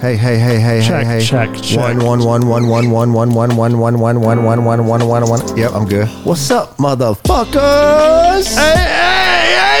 Hey, 0.00 0.14
hey, 0.16 0.38
hey, 0.38 0.60
hey, 0.60 0.80
Check, 0.86 1.04
hey, 1.06 1.18
hey. 1.18 1.24
check, 1.26 1.52
check. 1.60 1.78
One, 1.96 1.98
one, 1.98 2.24
one, 2.24 2.46
one, 2.46 2.68
one, 2.68 3.12
one, 3.12 3.12
one, 3.12 3.34
one, 3.34 3.58
one, 3.58 3.78
one, 3.80 3.98
one, 3.98 4.20
one, 4.20 4.44
one, 4.44 4.64
one, 4.64 4.86
one, 4.86 5.08
one, 5.08 5.28
one. 5.28 5.56
Yep, 5.58 5.72
I'm 5.72 5.86
good. 5.88 6.06
What's 6.24 6.48
up, 6.52 6.76
motherfuckers? 6.76 8.54
Hey, 8.54 8.97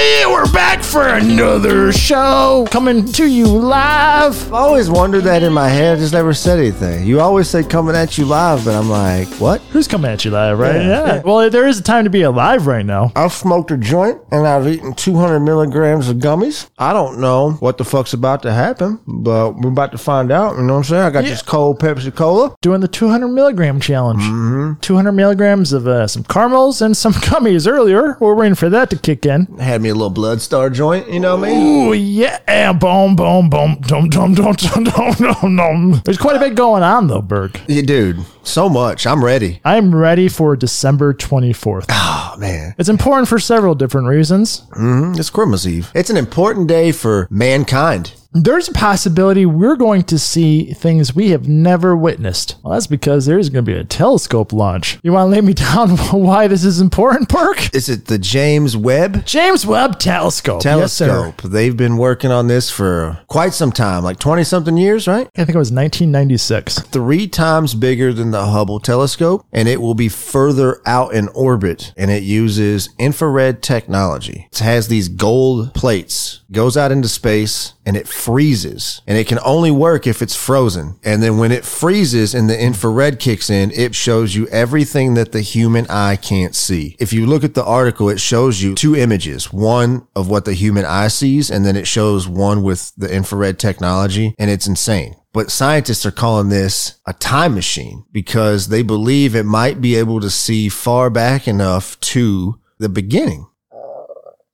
hey, 0.08 0.20
hey, 0.20 0.26
we're 0.26 0.50
back 0.52 0.82
for 0.82 1.06
another 1.06 1.92
show 1.92 2.66
coming 2.70 3.04
to 3.12 3.26
you 3.26 3.46
live. 3.46 4.32
I've 4.46 4.52
always 4.54 4.88
wondered 4.88 5.22
that 5.24 5.42
in 5.42 5.52
my 5.52 5.68
head. 5.68 5.98
I 5.98 6.00
just 6.00 6.12
never 6.14 6.32
said 6.32 6.58
anything. 6.58 7.06
You 7.06 7.20
always 7.20 7.48
say 7.48 7.62
coming 7.62 7.94
at 7.94 8.16
you 8.16 8.24
live, 8.24 8.64
but 8.64 8.74
I'm 8.74 8.88
like, 8.88 9.28
what? 9.34 9.60
Who's 9.70 9.86
coming 9.86 10.10
at 10.10 10.24
you 10.24 10.30
live, 10.30 10.58
right? 10.58 10.76
Yeah, 10.76 10.80
Yeah. 10.88 11.06
yeah. 11.16 11.22
Well, 11.24 11.50
there 11.50 11.66
is 11.66 11.78
a 11.78 11.82
time 11.82 12.04
to 12.04 12.10
be 12.10 12.22
alive 12.22 12.66
right 12.66 12.86
now. 12.86 13.12
I've 13.16 13.32
smoked 13.34 13.70
a 13.70 13.76
joint 13.76 14.18
and 14.32 14.46
I've 14.46 14.66
eaten 14.66 14.94
200 14.94 15.40
milligrams 15.40 16.08
of 16.08 16.16
gummies. 16.18 16.68
I 16.78 16.92
don't 16.94 17.20
know 17.20 17.52
what 17.60 17.76
the 17.78 17.84
fuck's 17.84 18.14
about 18.14 18.42
to 18.42 18.52
happen, 18.52 19.00
but 19.06 19.52
we're 19.58 19.68
about 19.68 19.92
to 19.92 19.98
find 19.98 20.32
out. 20.32 20.56
You 20.56 20.62
know 20.62 20.72
what 20.74 20.78
I'm 20.78 20.84
saying? 20.84 21.02
I 21.02 21.10
got 21.10 21.24
Yeah. 21.24 21.30
this 21.30 21.42
cold 21.42 21.80
Pepsi 21.80 22.14
Cola. 22.14 22.54
Doing 22.62 22.80
the 22.80 22.88
200 22.88 23.28
milligram 23.28 23.78
challenge. 23.78 24.22
Mm-hmm. 24.22 24.80
200 24.80 25.12
milligrams 25.12 25.72
of 25.74 25.86
uh, 25.86 26.06
some 26.06 26.24
caramels 26.24 26.80
and 26.80 26.96
some 26.96 27.12
gummies 27.28 27.70
earlier. 27.70 28.16
We're 28.20 28.34
waiting 28.34 28.54
for 28.54 28.70
that 28.70 28.88
to 28.90 28.96
kick 28.98 29.26
in. 29.26 29.46
Had 29.58 29.82
me 29.82 29.90
a 29.90 29.97
little 29.98 30.10
Blood 30.10 30.40
Star 30.40 30.70
joint, 30.70 31.10
you 31.10 31.20
know 31.20 31.36
what 31.36 31.48
I 31.48 31.52
mean? 31.52 31.66
Ooh, 31.66 31.92
yeah. 31.92 32.72
Boom, 32.72 33.16
boom, 33.16 33.50
boom, 33.50 33.78
dum, 33.82 34.08
dum, 34.08 34.34
dum, 34.34 34.52
dum, 34.54 34.84
dum, 34.84 35.12
dum, 35.12 35.56
dum. 35.56 36.02
There's 36.04 36.18
quite 36.18 36.36
a 36.36 36.38
bit 36.38 36.54
going 36.54 36.82
on, 36.82 37.08
though, 37.08 37.20
Berg. 37.20 37.60
Yeah, 37.66 37.82
dude, 37.82 38.24
so 38.42 38.68
much. 38.68 39.06
I'm 39.06 39.24
ready. 39.24 39.60
I'm 39.64 39.94
ready 39.94 40.28
for 40.28 40.56
December 40.56 41.12
24th. 41.12 41.82
Oh, 41.82 41.86
ah, 41.90 42.36
man. 42.38 42.74
It's 42.78 42.88
important 42.88 43.28
for 43.28 43.38
several 43.38 43.74
different 43.74 44.06
reasons. 44.06 44.62
Mm-hmm. 44.70 45.18
It's 45.18 45.30
Christmas 45.30 45.66
Eve. 45.66 45.90
It's 45.94 46.10
an 46.10 46.16
important 46.16 46.68
day 46.68 46.92
for 46.92 47.26
mankind. 47.30 48.14
There's 48.32 48.68
a 48.68 48.72
possibility 48.72 49.46
we're 49.46 49.76
going 49.76 50.02
to 50.04 50.18
see 50.18 50.74
things 50.74 51.14
we 51.14 51.30
have 51.30 51.48
never 51.48 51.96
witnessed. 51.96 52.56
Well, 52.62 52.74
that's 52.74 52.86
because 52.86 53.24
there's 53.24 53.48
going 53.48 53.64
to 53.64 53.72
be 53.72 53.78
a 53.78 53.84
telescope 53.84 54.52
launch. 54.52 54.98
You 55.02 55.12
want 55.12 55.28
to 55.28 55.30
lay 55.34 55.40
me 55.40 55.54
down 55.54 55.96
why 55.96 56.46
this 56.46 56.62
is 56.62 56.78
important, 56.80 57.30
Perk? 57.30 57.74
Is 57.74 57.88
it 57.88 58.04
the 58.04 58.18
James 58.18 58.76
Webb 58.76 59.24
James 59.24 59.64
Webb 59.64 59.98
Telescope. 59.98 60.62
Yes, 60.62 60.98
telescope? 60.98 61.40
They've 61.42 61.76
been 61.76 61.96
working 61.96 62.30
on 62.30 62.48
this 62.48 62.70
for 62.70 63.18
quite 63.28 63.54
some 63.54 63.72
time, 63.72 64.04
like 64.04 64.18
20 64.18 64.44
something 64.44 64.76
years, 64.76 65.08
right? 65.08 65.26
I 65.34 65.44
think 65.44 65.54
it 65.54 65.58
was 65.58 65.72
1996. 65.72 66.80
Three 66.80 67.28
times 67.28 67.74
bigger 67.74 68.12
than 68.12 68.30
the 68.30 68.46
Hubble 68.46 68.78
telescope, 68.80 69.46
and 69.52 69.68
it 69.68 69.80
will 69.80 69.94
be 69.94 70.08
further 70.10 70.82
out 70.84 71.14
in 71.14 71.28
orbit. 71.28 71.94
And 71.96 72.10
it 72.10 72.22
uses 72.22 72.90
infrared 72.98 73.62
technology. 73.62 74.48
It 74.52 74.58
has 74.58 74.88
these 74.88 75.08
gold 75.08 75.72
plates, 75.72 76.42
goes 76.52 76.76
out 76.76 76.92
into 76.92 77.08
space, 77.08 77.72
and 77.86 77.96
it 77.96 78.06
freezes. 78.18 79.00
And 79.06 79.16
it 79.16 79.28
can 79.28 79.38
only 79.44 79.70
work 79.70 80.06
if 80.06 80.20
it's 80.20 80.34
frozen. 80.34 80.98
And 81.04 81.22
then 81.22 81.38
when 81.38 81.52
it 81.52 81.64
freezes 81.64 82.34
and 82.34 82.50
the 82.50 82.60
infrared 82.60 83.20
kicks 83.20 83.48
in, 83.48 83.70
it 83.70 83.94
shows 83.94 84.34
you 84.34 84.48
everything 84.48 85.14
that 85.14 85.32
the 85.32 85.40
human 85.40 85.86
eye 85.88 86.16
can't 86.16 86.54
see. 86.54 86.96
If 86.98 87.12
you 87.12 87.26
look 87.26 87.44
at 87.44 87.54
the 87.54 87.64
article, 87.64 88.08
it 88.08 88.20
shows 88.20 88.60
you 88.60 88.74
two 88.74 88.96
images 88.96 89.52
one 89.52 90.06
of 90.16 90.28
what 90.28 90.44
the 90.44 90.54
human 90.54 90.84
eye 90.84 91.08
sees, 91.08 91.50
and 91.50 91.64
then 91.64 91.76
it 91.76 91.86
shows 91.86 92.26
one 92.28 92.62
with 92.62 92.92
the 92.96 93.12
infrared 93.12 93.58
technology, 93.58 94.34
and 94.38 94.50
it's 94.50 94.66
insane. 94.66 95.14
But 95.32 95.50
scientists 95.50 96.04
are 96.04 96.10
calling 96.10 96.48
this 96.48 96.98
a 97.06 97.12
time 97.12 97.54
machine 97.54 98.04
because 98.10 98.68
they 98.68 98.82
believe 98.82 99.34
it 99.34 99.44
might 99.44 99.80
be 99.80 99.94
able 99.94 100.20
to 100.20 100.30
see 100.30 100.68
far 100.68 101.10
back 101.10 101.46
enough 101.46 101.98
to 102.00 102.58
the 102.78 102.88
beginning. 102.88 103.46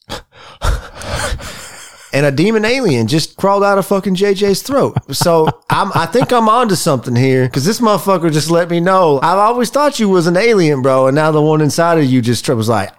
and 2.15 2.25
a 2.25 2.31
demon 2.31 2.65
alien 2.65 3.09
just 3.09 3.37
crawled 3.37 3.65
out 3.65 3.77
of 3.77 3.87
fucking 3.87 4.15
JJ's 4.15 4.63
throat. 4.63 4.97
So 5.13 5.49
I'm, 5.69 5.91
I 5.95 6.07
think 6.07 6.33
I'm 6.33 6.49
onto 6.49 6.77
something 6.77 7.17
here 7.17 7.47
because 7.47 7.65
this 7.65 7.81
motherfucker 7.81 8.33
just 8.33 8.51
let 8.51 8.71
me 8.71 8.79
know. 8.81 9.19
I've 9.21 9.39
always 9.39 9.69
thought 9.69 9.99
you 9.99 10.09
was 10.09 10.29
an 10.29 10.37
alien, 10.37 10.81
bro, 10.81 11.09
and 11.09 11.15
now 11.17 11.33
the 11.33 11.43
one 11.43 11.61
inside 11.61 11.99
of 11.99 12.05
you 12.05 12.23
just 12.23 12.49
was 12.49 12.69
like, 12.69 12.91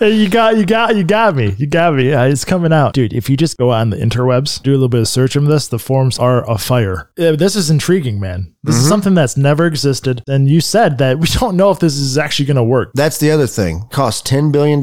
you 0.00 0.28
got, 0.28 0.56
you 0.56 0.64
got, 0.64 0.96
you 0.96 1.04
got 1.04 1.34
me. 1.34 1.54
You 1.58 1.66
got 1.66 1.94
me. 1.94 2.12
Uh, 2.12 2.24
it's 2.24 2.44
coming 2.44 2.72
out, 2.72 2.94
dude. 2.94 3.12
If 3.12 3.28
you 3.28 3.36
just 3.36 3.56
go 3.56 3.70
on 3.70 3.90
the 3.90 3.96
interwebs, 3.96 4.62
do 4.62 4.70
a 4.70 4.74
little 4.74 4.88
bit 4.88 5.00
of 5.00 5.08
search 5.08 5.36
on 5.36 5.46
this, 5.46 5.68
the 5.68 5.78
forums 5.78 6.18
are 6.18 6.48
afire. 6.50 7.10
Uh, 7.18 7.36
this 7.36 7.56
is 7.56 7.70
intriguing, 7.70 8.20
man. 8.20 8.54
This 8.62 8.76
is 8.76 8.88
something 8.88 9.14
that's 9.14 9.36
never 9.36 9.66
existed. 9.66 10.22
And 10.28 10.48
you 10.48 10.60
said 10.60 10.98
that 10.98 11.18
we 11.18 11.26
don't 11.32 11.56
know 11.56 11.70
if 11.70 11.78
this 11.78 11.96
is 11.96 12.18
actually 12.18 12.46
going 12.46 12.56
to 12.56 12.64
work. 12.64 12.90
That's 12.94 13.18
the 13.18 13.30
other 13.30 13.46
thing. 13.46 13.84
Costs 13.90 14.28
$10 14.28 14.52
billion. 14.52 14.80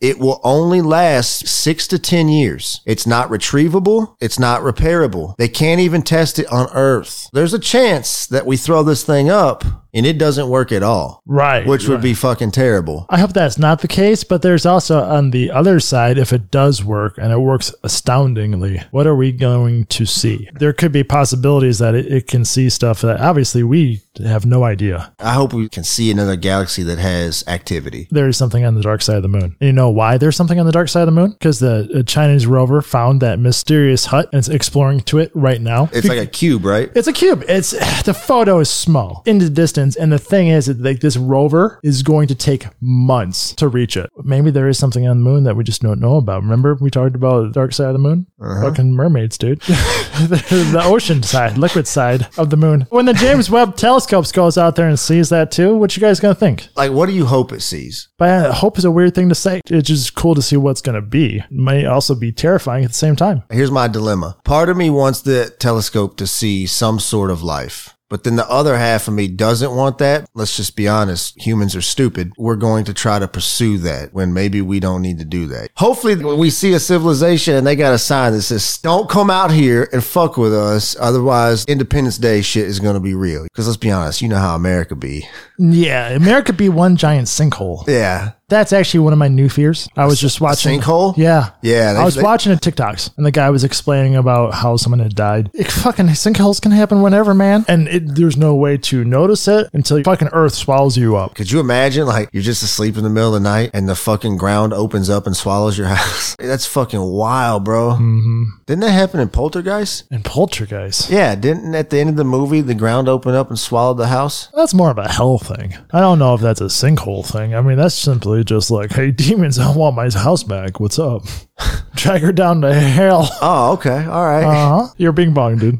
It 0.00 0.18
will 0.18 0.40
only 0.42 0.80
last 0.80 1.46
six 1.46 1.86
to 1.88 1.98
10 1.98 2.28
years. 2.28 2.80
It's 2.86 3.06
not 3.06 3.28
retrievable. 3.28 4.16
It's 4.20 4.38
not 4.38 4.62
repairable. 4.62 5.36
They 5.36 5.48
can't 5.48 5.80
even 5.80 6.02
test 6.02 6.38
it 6.38 6.46
on 6.46 6.68
Earth. 6.72 7.28
There's 7.32 7.54
a 7.54 7.58
chance 7.58 8.26
that 8.28 8.46
we 8.46 8.56
throw 8.56 8.82
this 8.82 9.04
thing 9.04 9.28
up 9.28 9.64
and 9.92 10.06
it 10.06 10.18
doesn't 10.18 10.48
work 10.48 10.70
at 10.72 10.82
all, 10.82 11.22
Right. 11.26 11.66
which 11.66 11.88
would 11.88 12.00
be 12.00 12.14
fucking 12.14 12.50
terrible. 12.52 13.06
I 13.10 13.18
hope 13.18 13.32
that's 13.32 13.58
not 13.58 13.80
the 13.80 13.88
case, 13.88 14.24
but 14.24 14.42
there's 14.42 14.64
also 14.66 15.00
on 15.02 15.30
the 15.30 15.50
other 15.50 15.80
side, 15.80 16.18
if 16.18 16.32
it 16.32 16.50
does 16.50 16.84
work 16.84 17.16
and 17.18 17.32
it 17.32 17.38
works 17.40 17.74
astoundingly, 17.82 18.82
what 18.90 19.06
are 19.06 19.16
we 19.16 19.32
going 19.32 19.84
to 19.86 20.04
see? 20.06 20.48
There 20.54 20.72
could 20.72 20.92
be 20.92 21.04
possibilities 21.04 21.78
that 21.78 21.94
it, 21.94 22.06
it 22.12 22.26
can 22.26 22.44
see 22.44 22.68
stuff 22.70 23.00
that 23.02 23.20
obviously 23.20 23.62
we 23.62 24.02
have 24.18 24.44
no 24.44 24.64
idea. 24.64 25.12
I 25.18 25.34
hope 25.34 25.52
we 25.52 25.68
can 25.68 25.84
see 25.84 26.10
another 26.10 26.36
galaxy 26.36 26.82
that 26.82 26.98
has 26.98 27.44
activity. 27.46 28.08
There 28.10 28.28
is 28.28 28.36
something 28.36 28.64
on 28.64 28.74
the 28.74 28.82
dark 28.82 29.02
side 29.02 29.16
of 29.16 29.22
the 29.22 29.28
moon. 29.28 29.56
And 29.60 29.66
you 29.68 29.72
know 29.72 29.90
why 29.90 30.18
there's 30.18 30.36
something 30.36 30.58
on 30.58 30.66
the 30.66 30.72
dark 30.72 30.88
side 30.88 31.02
of 31.02 31.06
the 31.06 31.20
moon? 31.20 31.32
Because 31.32 31.60
the 31.60 32.04
Chinese 32.06 32.46
rover 32.46 32.82
found 32.82 33.20
that 33.22 33.38
mysterious 33.38 34.06
hut 34.06 34.28
and 34.32 34.38
it's 34.38 34.48
exploring 34.48 35.00
to 35.00 35.18
it 35.18 35.30
right 35.34 35.60
now. 35.60 35.88
It's 35.92 36.08
like 36.08 36.18
a 36.18 36.26
cube, 36.26 36.64
right? 36.64 36.90
It's 36.94 37.08
a 37.08 37.12
cube. 37.12 37.44
It's 37.48 37.70
the 38.04 38.14
photo 38.14 38.58
is 38.58 38.70
small 38.70 39.22
in 39.26 39.38
the 39.38 39.50
distance, 39.50 39.96
and 39.96 40.12
the 40.12 40.18
thing 40.18 40.48
is, 40.48 40.66
that 40.66 40.80
like 40.80 41.00
this 41.00 41.16
rover 41.16 41.80
is 41.82 42.02
going 42.02 42.28
to 42.28 42.34
take 42.34 42.66
months 42.80 43.54
to 43.54 43.68
reach 43.68 43.96
it. 43.96 44.10
Maybe 44.22 44.50
there 44.50 44.68
is 44.68 44.78
something 44.78 45.06
on 45.06 45.18
the 45.18 45.24
moon 45.24 45.44
that 45.44 45.56
we 45.56 45.64
just 45.64 45.82
don't 45.82 46.00
know 46.00 46.16
about. 46.16 46.42
Remember 46.42 46.74
we 46.74 46.90
talked 46.90 47.14
about 47.14 47.42
the 47.42 47.52
dark 47.52 47.72
side 47.72 47.88
of 47.88 47.92
the 47.94 47.98
moon? 47.98 48.26
Uh-huh. 48.40 48.70
Fucking 48.70 48.92
mermaids, 48.92 49.38
dude. 49.38 49.60
the, 49.62 50.68
the 50.72 50.82
ocean 50.84 51.22
side, 51.22 51.58
liquid 51.58 51.86
side 51.86 52.28
of 52.38 52.50
the 52.50 52.56
moon. 52.56 52.86
When 52.90 53.06
the 53.06 53.14
James 53.14 53.50
Webb 53.50 53.76
telescopes 54.10 54.32
goes 54.32 54.58
out 54.58 54.74
there 54.74 54.88
and 54.88 54.98
sees 54.98 55.28
that 55.28 55.52
too, 55.52 55.76
what 55.76 55.96
you 55.96 56.00
guys 56.00 56.18
gonna 56.18 56.34
think? 56.34 56.68
Like, 56.74 56.90
what 56.90 57.06
do 57.06 57.12
you 57.12 57.26
hope 57.26 57.52
it 57.52 57.62
sees? 57.62 58.08
But 58.18 58.28
uh, 58.46 58.52
hope 58.52 58.76
is 58.76 58.84
a 58.84 58.90
weird 58.90 59.14
thing 59.14 59.28
to 59.28 59.36
say. 59.36 59.60
It's 59.66 59.86
just 59.86 60.16
cool 60.16 60.34
to 60.34 60.42
see 60.42 60.56
what's 60.56 60.80
gonna 60.80 61.00
be. 61.00 61.38
It 61.38 61.50
may 61.52 61.86
also 61.86 62.16
be 62.16 62.32
terrifying 62.32 62.84
at 62.84 62.90
the 62.90 62.96
same 62.96 63.14
time. 63.14 63.44
Here's 63.50 63.70
my 63.70 63.86
dilemma. 63.86 64.36
Part 64.44 64.68
of 64.68 64.76
me 64.76 64.90
wants 64.90 65.22
the 65.22 65.54
telescope 65.60 66.16
to 66.16 66.26
see 66.26 66.66
some 66.66 66.98
sort 66.98 67.30
of 67.30 67.42
life. 67.44 67.94
But 68.10 68.24
then 68.24 68.34
the 68.36 68.50
other 68.50 68.76
half 68.76 69.08
of 69.08 69.14
me 69.14 69.28
doesn't 69.28 69.74
want 69.74 69.98
that. 69.98 70.28
Let's 70.34 70.56
just 70.56 70.74
be 70.76 70.88
honest. 70.88 71.40
Humans 71.40 71.76
are 71.76 71.80
stupid. 71.80 72.32
We're 72.36 72.56
going 72.56 72.84
to 72.84 72.92
try 72.92 73.20
to 73.20 73.28
pursue 73.28 73.78
that 73.78 74.12
when 74.12 74.34
maybe 74.34 74.60
we 74.60 74.80
don't 74.80 75.00
need 75.00 75.20
to 75.20 75.24
do 75.24 75.46
that. 75.46 75.70
Hopefully 75.76 76.16
we 76.16 76.50
see 76.50 76.72
a 76.72 76.80
civilization 76.80 77.54
and 77.54 77.64
they 77.66 77.76
got 77.76 77.94
a 77.94 77.98
sign 77.98 78.32
that 78.32 78.42
says, 78.42 78.78
don't 78.78 79.08
come 79.08 79.30
out 79.30 79.52
here 79.52 79.88
and 79.92 80.02
fuck 80.04 80.36
with 80.36 80.52
us. 80.52 80.96
Otherwise 80.98 81.64
Independence 81.66 82.18
Day 82.18 82.42
shit 82.42 82.66
is 82.66 82.80
going 82.80 82.94
to 82.94 83.00
be 83.00 83.14
real. 83.14 83.46
Cause 83.54 83.68
let's 83.68 83.76
be 83.76 83.92
honest. 83.92 84.20
You 84.20 84.28
know 84.28 84.38
how 84.38 84.56
America 84.56 84.96
be. 84.96 85.28
Yeah, 85.58 86.08
America 86.08 86.52
be 86.52 86.68
one 86.68 86.96
giant 86.96 87.28
sinkhole. 87.28 87.86
Yeah. 87.86 88.32
That's 88.50 88.72
actually 88.72 89.00
one 89.00 89.12
of 89.14 89.18
my 89.18 89.28
new 89.28 89.48
fears. 89.48 89.88
I 89.96 90.04
was 90.06 90.20
just 90.20 90.40
watching 90.40 90.80
Sinkhole? 90.80 91.16
Yeah, 91.16 91.50
Yeah, 91.62 91.94
they- 91.94 92.00
I 92.00 92.04
was 92.04 92.16
they- 92.16 92.22
watching 92.22 92.52
a 92.52 92.56
TikToks, 92.56 93.10
and 93.16 93.24
the 93.24 93.30
guy 93.30 93.48
was 93.50 93.64
explaining 93.64 94.16
about 94.16 94.54
how 94.54 94.76
someone 94.76 94.98
had 95.00 95.14
died. 95.14 95.50
It, 95.54 95.70
fucking 95.70 96.06
sinkholes 96.08 96.60
can 96.60 96.72
happen 96.72 97.00
whenever, 97.02 97.32
man, 97.32 97.64
and 97.68 97.88
it, 97.88 98.14
there's 98.16 98.36
no 98.36 98.54
way 98.54 98.76
to 98.76 99.04
notice 99.04 99.48
it 99.48 99.70
until 99.72 100.02
fucking 100.02 100.28
Earth 100.32 100.54
swallows 100.54 100.96
you 100.98 101.16
up. 101.16 101.34
Could 101.34 101.50
you 101.50 101.60
imagine 101.60 102.06
like 102.06 102.28
you're 102.32 102.42
just 102.42 102.62
asleep 102.62 102.96
in 102.96 103.04
the 103.04 103.08
middle 103.10 103.34
of 103.34 103.42
the 103.42 103.48
night 103.48 103.70
and 103.72 103.88
the 103.88 103.94
fucking 103.94 104.36
ground 104.36 104.72
opens 104.72 105.08
up 105.08 105.26
and 105.26 105.36
swallows 105.36 105.78
your 105.78 105.86
house? 105.94 106.36
That's 106.38 106.66
fucking 106.66 107.00
wild, 107.02 107.64
bro. 107.64 107.92
Mm-hmm. 107.92 108.44
Didn't 108.66 108.80
that 108.80 108.90
happen 108.90 109.20
in 109.20 109.28
Poltergeist? 109.28 110.04
In 110.10 110.22
poltergeist. 110.22 111.08
Yeah, 111.10 111.34
didn't 111.34 111.74
at 111.74 111.90
the 111.90 111.98
end 112.00 112.10
of 112.10 112.16
the 112.16 112.24
movie 112.24 112.60
the 112.60 112.74
ground 112.74 113.08
open 113.08 113.34
up 113.34 113.48
and 113.48 113.58
swallowed 113.58 113.98
the 113.98 114.08
house? 114.08 114.48
That's 114.54 114.74
more 114.74 114.90
of 114.90 114.98
a 114.98 115.08
hell 115.08 115.38
thing. 115.38 115.76
I 115.92 116.00
don't 116.00 116.18
know 116.18 116.34
if 116.34 116.40
that's 116.40 116.60
a 116.60 116.64
sinkhole 116.64 117.24
thing. 117.24 117.54
I 117.54 117.60
mean, 117.60 117.76
that's 117.76 117.94
simply 117.94 118.39
just 118.44 118.70
like, 118.70 118.92
hey, 118.92 119.10
demons, 119.10 119.58
I 119.58 119.74
want 119.74 119.96
my 119.96 120.10
house 120.10 120.42
back. 120.42 120.80
What's 120.80 120.98
up? 120.98 121.22
Drag 121.94 122.22
her 122.22 122.32
down 122.32 122.60
to 122.62 122.72
hell. 122.72 123.28
Oh, 123.42 123.72
okay, 123.74 124.04
all 124.06 124.24
right. 124.24 124.44
Uh 124.44 124.84
huh. 124.86 124.94
You're 124.96 125.12
bing 125.12 125.34
bong, 125.34 125.58
dude. 125.58 125.78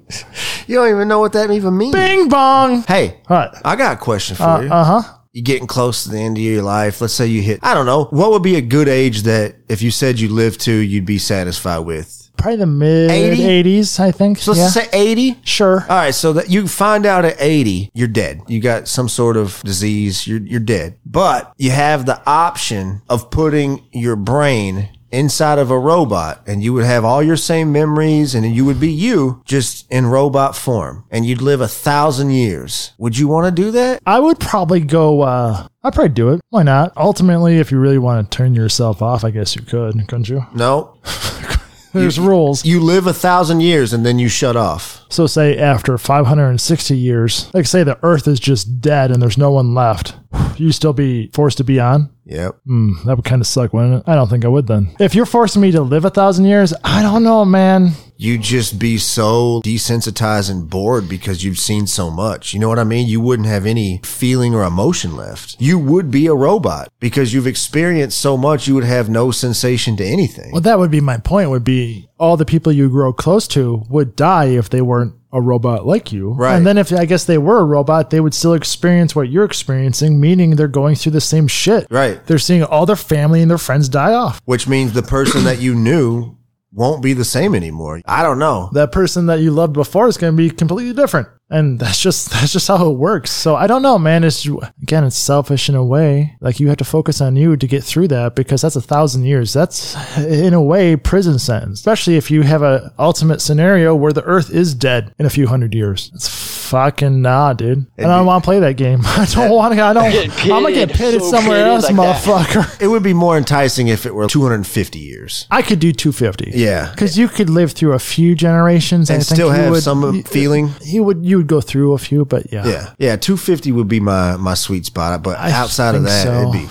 you 0.66 0.76
don't 0.76 0.90
even 0.90 1.08
know 1.08 1.20
what 1.20 1.32
that 1.32 1.50
even 1.50 1.76
means. 1.76 1.94
Bing 1.94 2.28
bong. 2.28 2.82
Hey, 2.82 3.20
What? 3.26 3.54
I 3.64 3.76
got 3.76 3.94
a 3.94 3.96
question 4.00 4.36
for 4.36 4.62
you. 4.62 4.70
Uh 4.70 4.84
huh. 5.02 5.14
You're 5.32 5.44
getting 5.44 5.68
close 5.68 6.02
to 6.04 6.10
the 6.10 6.18
end 6.18 6.36
of 6.38 6.42
your 6.42 6.62
life. 6.62 7.00
Let's 7.00 7.14
say 7.14 7.26
you 7.28 7.40
hit, 7.40 7.60
I 7.62 7.72
don't 7.74 7.86
know, 7.86 8.04
what 8.06 8.32
would 8.32 8.42
be 8.42 8.56
a 8.56 8.60
good 8.60 8.88
age 8.88 9.22
that 9.22 9.54
if 9.68 9.80
you 9.80 9.92
said 9.92 10.18
you 10.18 10.28
lived 10.28 10.60
to, 10.62 10.72
you'd 10.72 11.06
be 11.06 11.18
satisfied 11.18 11.78
with? 11.80 12.19
Probably 12.40 12.56
the 12.56 12.66
mid 12.66 13.10
80? 13.10 13.80
80s, 13.80 14.00
I 14.00 14.10
think. 14.12 14.38
So 14.38 14.52
let's 14.52 14.72
say 14.74 14.88
80? 14.92 15.40
sure. 15.44 15.82
All 15.82 15.96
right, 15.96 16.14
so 16.14 16.32
that 16.32 16.50
you 16.50 16.66
find 16.66 17.04
out 17.06 17.24
at 17.24 17.36
80, 17.38 17.90
you're 17.94 18.08
dead. 18.08 18.40
You 18.48 18.60
got 18.60 18.88
some 18.88 19.08
sort 19.08 19.36
of 19.36 19.60
disease, 19.62 20.26
you're 20.26 20.40
you're 20.40 20.60
dead. 20.60 20.98
But 21.04 21.52
you 21.58 21.70
have 21.70 22.06
the 22.06 22.22
option 22.26 23.02
of 23.08 23.30
putting 23.30 23.84
your 23.92 24.16
brain 24.16 24.88
inside 25.12 25.58
of 25.58 25.70
a 25.72 25.78
robot 25.78 26.40
and 26.46 26.62
you 26.62 26.72
would 26.72 26.84
have 26.84 27.04
all 27.04 27.20
your 27.20 27.36
same 27.36 27.72
memories 27.72 28.32
and 28.34 28.46
you 28.54 28.64
would 28.64 28.78
be 28.78 28.90
you 28.90 29.42
just 29.44 29.84
in 29.90 30.06
robot 30.06 30.54
form 30.56 31.04
and 31.10 31.26
you'd 31.26 31.42
live 31.42 31.60
a 31.60 31.66
thousand 31.68 32.30
years. 32.30 32.92
Would 32.96 33.18
you 33.18 33.26
want 33.26 33.44
to 33.46 33.62
do 33.62 33.72
that? 33.72 34.00
I 34.06 34.20
would 34.20 34.38
probably 34.38 34.80
go. 34.80 35.22
uh 35.22 35.66
I'd 35.82 35.94
probably 35.94 36.10
do 36.10 36.28
it. 36.30 36.40
Why 36.50 36.62
not? 36.62 36.92
Ultimately, 36.96 37.56
if 37.58 37.72
you 37.72 37.78
really 37.80 37.98
want 37.98 38.30
to 38.30 38.36
turn 38.36 38.54
yourself 38.54 39.02
off, 39.02 39.24
I 39.24 39.30
guess 39.30 39.56
you 39.56 39.62
could, 39.62 39.94
couldn't 40.08 40.28
you? 40.28 40.46
No. 40.54 40.96
There's 41.92 42.20
rules. 42.20 42.64
You 42.64 42.80
live 42.80 43.06
a 43.06 43.12
thousand 43.12 43.60
years 43.60 43.92
and 43.92 44.04
then 44.04 44.18
you 44.18 44.28
shut 44.28 44.56
off. 44.56 45.04
So, 45.08 45.26
say 45.26 45.58
after 45.58 45.98
560 45.98 46.96
years, 46.96 47.50
like 47.52 47.66
say 47.66 47.82
the 47.82 47.98
Earth 48.02 48.28
is 48.28 48.38
just 48.38 48.80
dead 48.80 49.10
and 49.10 49.20
there's 49.20 49.38
no 49.38 49.50
one 49.50 49.74
left, 49.74 50.14
you 50.56 50.72
still 50.72 50.92
be 50.92 51.28
forced 51.32 51.58
to 51.58 51.64
be 51.64 51.80
on. 51.80 52.10
Yep. 52.26 52.56
Hmm, 52.64 52.92
that 53.06 53.16
would 53.16 53.24
kind 53.24 53.40
of 53.40 53.46
suck, 53.46 53.72
wouldn't 53.72 54.02
it? 54.02 54.08
I 54.08 54.14
don't 54.14 54.28
think 54.28 54.44
I 54.44 54.48
would 54.48 54.68
then. 54.68 54.94
If 55.00 55.14
you're 55.16 55.26
forcing 55.26 55.62
me 55.62 55.72
to 55.72 55.80
live 55.80 56.04
a 56.04 56.10
thousand 56.10 56.44
years, 56.44 56.72
I 56.84 57.02
don't 57.02 57.24
know, 57.24 57.44
man. 57.44 57.92
You'd 58.20 58.42
just 58.42 58.78
be 58.78 58.98
so 58.98 59.62
desensitized 59.64 60.50
and 60.50 60.68
bored 60.68 61.08
because 61.08 61.42
you've 61.42 61.58
seen 61.58 61.86
so 61.86 62.10
much. 62.10 62.52
You 62.52 62.60
know 62.60 62.68
what 62.68 62.78
I 62.78 62.84
mean? 62.84 63.08
You 63.08 63.18
wouldn't 63.18 63.48
have 63.48 63.64
any 63.64 64.02
feeling 64.04 64.54
or 64.54 64.62
emotion 64.62 65.16
left. 65.16 65.56
You 65.58 65.78
would 65.78 66.10
be 66.10 66.26
a 66.26 66.34
robot 66.34 66.92
because 67.00 67.32
you've 67.32 67.46
experienced 67.46 68.20
so 68.20 68.36
much, 68.36 68.68
you 68.68 68.74
would 68.74 68.84
have 68.84 69.08
no 69.08 69.30
sensation 69.30 69.96
to 69.96 70.04
anything. 70.04 70.52
Well, 70.52 70.60
that 70.60 70.78
would 70.78 70.90
be 70.90 71.00
my 71.00 71.16
point. 71.16 71.48
Would 71.48 71.64
be 71.64 72.10
all 72.18 72.36
the 72.36 72.44
people 72.44 72.72
you 72.72 72.90
grow 72.90 73.14
close 73.14 73.48
to 73.48 73.84
would 73.88 74.16
die 74.16 74.48
if 74.48 74.68
they 74.68 74.82
weren't 74.82 75.14
a 75.32 75.40
robot 75.40 75.86
like 75.86 76.12
you. 76.12 76.32
Right. 76.32 76.56
And 76.56 76.66
then 76.66 76.76
if 76.76 76.92
I 76.92 77.06
guess 77.06 77.24
they 77.24 77.38
were 77.38 77.60
a 77.60 77.64
robot, 77.64 78.10
they 78.10 78.20
would 78.20 78.34
still 78.34 78.52
experience 78.52 79.16
what 79.16 79.30
you're 79.30 79.44
experiencing, 79.44 80.20
meaning 80.20 80.56
they're 80.56 80.68
going 80.68 80.96
through 80.96 81.12
the 81.12 81.22
same 81.22 81.48
shit. 81.48 81.86
Right. 81.88 82.22
They're 82.26 82.38
seeing 82.38 82.64
all 82.64 82.84
their 82.84 82.96
family 82.96 83.40
and 83.40 83.50
their 83.50 83.56
friends 83.56 83.88
die 83.88 84.12
off. 84.12 84.42
Which 84.44 84.68
means 84.68 84.92
the 84.92 85.02
person 85.02 85.44
that 85.44 85.60
you 85.60 85.74
knew 85.74 86.36
won't 86.72 87.02
be 87.02 87.12
the 87.12 87.24
same 87.24 87.54
anymore. 87.54 88.00
I 88.06 88.22
don't 88.22 88.38
know. 88.38 88.70
That 88.72 88.92
person 88.92 89.26
that 89.26 89.40
you 89.40 89.50
loved 89.50 89.72
before 89.72 90.08
is 90.08 90.16
going 90.16 90.32
to 90.32 90.36
be 90.36 90.50
completely 90.50 90.92
different. 90.92 91.28
And 91.48 91.78
that's 91.80 92.00
just 92.00 92.30
that's 92.30 92.52
just 92.52 92.68
how 92.68 92.90
it 92.90 92.96
works. 92.96 93.30
So 93.30 93.56
I 93.56 93.66
don't 93.66 93.82
know, 93.82 93.98
man. 93.98 94.24
It's 94.24 94.46
again, 94.82 95.04
it's 95.04 95.16
selfish 95.16 95.68
in 95.68 95.74
a 95.74 95.84
way. 95.84 96.36
Like 96.40 96.60
you 96.60 96.68
have 96.68 96.78
to 96.78 96.84
focus 96.84 97.20
on 97.20 97.36
you 97.36 97.56
to 97.56 97.66
get 97.66 97.82
through 97.82 98.08
that 98.08 98.34
because 98.34 98.62
that's 98.62 98.76
a 98.76 98.80
thousand 98.80 99.24
years. 99.24 99.52
That's 99.52 99.96
in 100.18 100.54
a 100.54 100.62
way 100.62 100.96
prison 100.96 101.38
sentence. 101.38 101.80
Especially 101.80 102.16
if 102.16 102.30
you 102.30 102.42
have 102.42 102.62
a 102.62 102.92
ultimate 102.98 103.40
scenario 103.40 103.94
where 103.94 104.12
the 104.12 104.24
Earth 104.24 104.50
is 104.50 104.74
dead 104.74 105.14
in 105.18 105.26
a 105.26 105.30
few 105.30 105.48
hundred 105.48 105.74
years. 105.74 106.10
It's 106.14 106.28
fucking 106.70 107.20
nah, 107.22 107.52
dude. 107.52 107.86
And 107.98 108.10
I 108.10 108.16
don't 108.18 108.26
want 108.26 108.42
to 108.42 108.46
play 108.46 108.60
that 108.60 108.74
game. 108.76 109.00
I 109.04 109.26
don't 109.26 109.50
want 109.50 109.74
to. 109.74 109.82
I 109.82 109.92
don't. 109.92 110.04
I'm 110.44 110.48
gonna 110.62 110.72
get 110.72 110.90
pitted 110.92 111.20
so 111.22 111.30
somewhere 111.30 111.66
else, 111.66 111.84
like 111.90 111.96
that. 111.96 112.22
motherfucker. 112.22 112.80
It 112.82 112.86
would 112.88 113.02
be 113.02 113.12
more 113.12 113.36
enticing 113.36 113.88
if 113.88 114.06
it 114.06 114.14
were 114.14 114.26
250 114.28 114.98
years. 114.98 115.46
I 115.50 115.62
could 115.62 115.80
do 115.80 115.92
250. 115.92 116.52
Yeah. 116.58 116.90
because 116.92 117.18
you 117.18 117.28
could 117.28 117.50
live 117.50 117.72
through 117.72 117.92
a 117.94 117.98
few 117.98 118.34
generations 118.34 119.10
And 119.10 119.16
I 119.20 119.22
think 119.22 119.36
still 119.36 119.48
you 119.48 119.54
have 119.54 119.70
would- 119.72 119.82
some 119.82 120.14
you- 120.14 120.22
feeling. 120.22 120.70
You 120.82 121.02
would 121.04 121.24
you 121.24 121.36
would 121.38 121.46
go 121.48 121.60
through 121.60 121.92
a 121.94 121.98
few, 121.98 122.24
but 122.24 122.52
yeah. 122.52 122.66
Yeah. 122.66 122.94
Yeah. 122.98 123.16
250 123.16 123.72
would 123.72 123.88
be 123.88 124.00
my, 124.00 124.36
my 124.36 124.54
sweet 124.54 124.86
spot. 124.86 125.22
But 125.22 125.38
outside 125.38 125.94
of 125.94 126.02
think 126.04 126.08
that, 126.08 126.22
so. 126.24 126.40
it'd 126.40 126.52
be. 126.52 126.68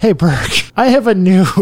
Hey 0.00 0.12
Burke, 0.12 0.72
I 0.78 0.86
have 0.86 1.06
a 1.06 1.14
new 1.14 1.44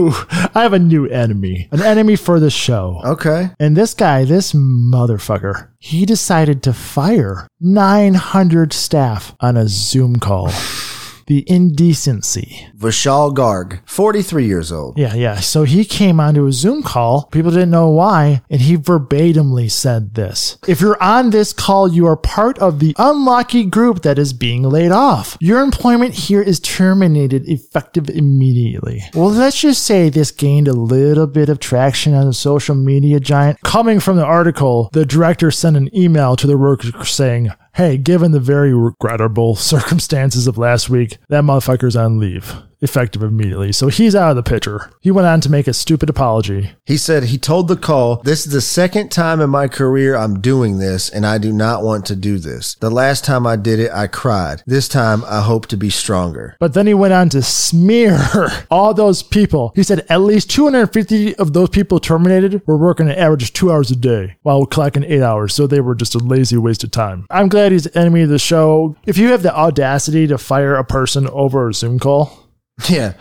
I 0.55 0.63
have 0.63 0.73
a 0.73 0.79
new 0.79 1.07
enemy. 1.07 1.67
An 1.73 1.83
enemy 1.83 2.15
for 2.15 2.39
the 2.39 2.51
show. 2.51 3.01
Okay. 3.05 3.51
And 3.59 3.77
this 3.77 3.95
guy, 3.95 4.25
this 4.25 4.53
motherfucker, 4.53 5.71
he 5.81 6.07
decided 6.07 6.63
to 6.63 6.73
fire 6.73 7.49
900 7.61 8.73
staff 8.73 9.35
on 9.41 9.57
a 9.57 9.67
Zoom 9.67 10.21
call. 10.21 10.53
The 11.29 11.45
indecency. 11.47 12.67
Vishal 12.75 13.35
Garg, 13.35 13.81
43 13.87 14.47
years 14.47 14.73
old. 14.73 14.99
Yeah, 14.99 15.15
yeah. 15.15 15.41
So 15.41 15.65
he 15.65 15.85
came 15.85 16.21
onto 16.21 16.47
a 16.47 16.53
Zoom 16.53 16.83
call. 16.83 17.29
People 17.31 17.51
didn't 17.51 17.71
know 17.71 17.91
why. 17.91 18.41
And 18.49 18.63
he 18.63 18.79
verbatimly 18.79 19.71
said 19.71 20.15
this 20.15 20.57
If 20.67 20.81
you're 20.81 21.03
on 21.03 21.29
this 21.29 21.53
call, 21.53 21.87
you 21.87 22.07
are 22.07 22.17
part 22.17 22.59
of 22.61 22.81
the 22.81 22.95
unlucky 22.99 23.67
group 23.67 24.01
that 24.03 24.19
is 24.19 24.33
being 24.33 24.63
laid 24.63 24.91
off. 24.91 25.37
Your 25.39 25.61
employment 25.61 26.15
here 26.15 26.41
is 26.41 26.61
terminated 26.61 27.47
effective 27.47 28.09
immediately. 28.09 29.03
Well, 29.13 29.31
let's 29.31 29.61
just 29.61 29.85
say 29.85 30.09
this 30.09 30.31
gained 30.31 30.67
a 30.67 30.73
little 30.73 31.27
bit 31.27 31.51
of 31.51 31.61
traction 31.61 32.15
on 32.15 32.27
the 32.27 32.33
social 32.33 32.75
media 32.75 33.21
giant. 33.21 33.61
Coming 33.61 34.01
from 34.01 34.17
the 34.17 34.25
article, 34.25 34.89
the 34.95 35.05
director 35.05 35.51
sent 35.51 35.77
an 35.77 35.95
email 35.95 36.37
to 36.37 36.47
the 36.47 36.57
workers 36.57 37.11
saying, 37.11 37.51
Hey, 37.79 37.97
given 37.97 38.33
the 38.33 38.41
very 38.41 38.75
regrettable 38.75 39.55
circumstances 39.73 40.49
of 40.49 40.59
last 40.59 40.91
week, 40.91 41.19
that 41.29 41.45
motherfucker's 41.45 41.95
on 41.95 42.19
leave, 42.19 42.57
effective 42.81 43.23
immediately. 43.23 43.73
So 43.73 43.89
he's 43.89 44.15
out 44.15 44.31
of 44.31 44.37
the 44.37 44.43
picture. 44.43 44.91
He 45.01 45.11
went 45.11 45.27
on 45.27 45.41
to 45.43 45.51
make 45.51 45.67
a 45.67 45.73
stupid 45.73 46.09
apology. 46.09 46.71
He 46.85 46.97
said 46.97 47.25
he 47.25 47.39
told 47.39 47.69
the 47.69 47.77
call, 47.77 48.17
This 48.17 48.47
is 48.47 48.53
the 48.53 48.61
second 48.61 49.11
time 49.11 49.41
in 49.41 49.51
my 49.51 49.69
career 49.69 50.17
I'm 50.17 50.41
doing 50.41 50.79
this, 50.79 51.09
and 51.09 51.27
I 51.27 51.39
do 51.39 51.53
not 51.53 51.83
want 51.83 52.07
to 52.07 52.17
do 52.17 52.39
this. 52.39 52.75
The 52.77 52.91
last 52.91 53.25
time 53.25 53.47
I 53.47 53.57
did 53.57 53.81
it, 53.81 53.91
I 53.93 54.07
cried. 54.07 54.63
This 54.67 54.89
time, 54.89 55.25
I 55.25 55.41
hope 55.41 55.67
to 55.67 55.77
be 55.77 55.91
stronger. 55.91 56.57
But 56.61 56.75
then 56.75 56.87
he 56.87 56.95
went 56.95 57.13
on 57.13 57.29
to 57.31 57.43
smear 57.43 58.19
all 58.71 58.95
those 58.95 59.23
people. 59.23 59.73
He 59.75 59.83
said 59.83 60.07
at 60.09 60.21
least 60.21 60.51
250 60.51 61.37
of 61.37 61.53
those 61.53 61.69
people 61.71 62.01
terminated 62.01 62.63
were 62.67 62.77
working 62.77 63.09
an 63.09 63.17
average 63.19 63.45
of 63.45 63.53
two 63.53 63.71
hours 63.71 63.91
a 63.91 63.97
day 63.97 64.37
while 64.43 64.67
clocking 64.67 65.09
eight 65.09 65.23
hours. 65.23 65.55
So 65.55 65.67
they 65.67 65.81
were 65.81 65.95
just 65.95 66.15
a 66.15 66.19
lazy 66.19 66.57
waste 66.57 66.85
of 66.85 66.91
time. 66.91 67.27
I'm 67.31 67.49
glad 67.49 67.73
he's 67.73 67.95
enemy 67.97 68.23
of 68.23 68.29
the 68.29 68.39
show. 68.39 68.97
If 69.07 69.19
you 69.19 69.29
have 69.29 69.43
the 69.43 69.55
audacity 69.55 70.27
to 70.29 70.39
fire 70.39 70.75
a 70.75 70.85
person 70.85 71.29
over 71.29 71.69
a 71.69 71.75
Zoom 71.75 71.99
call, 71.99 72.48
Yeah. 72.89 73.15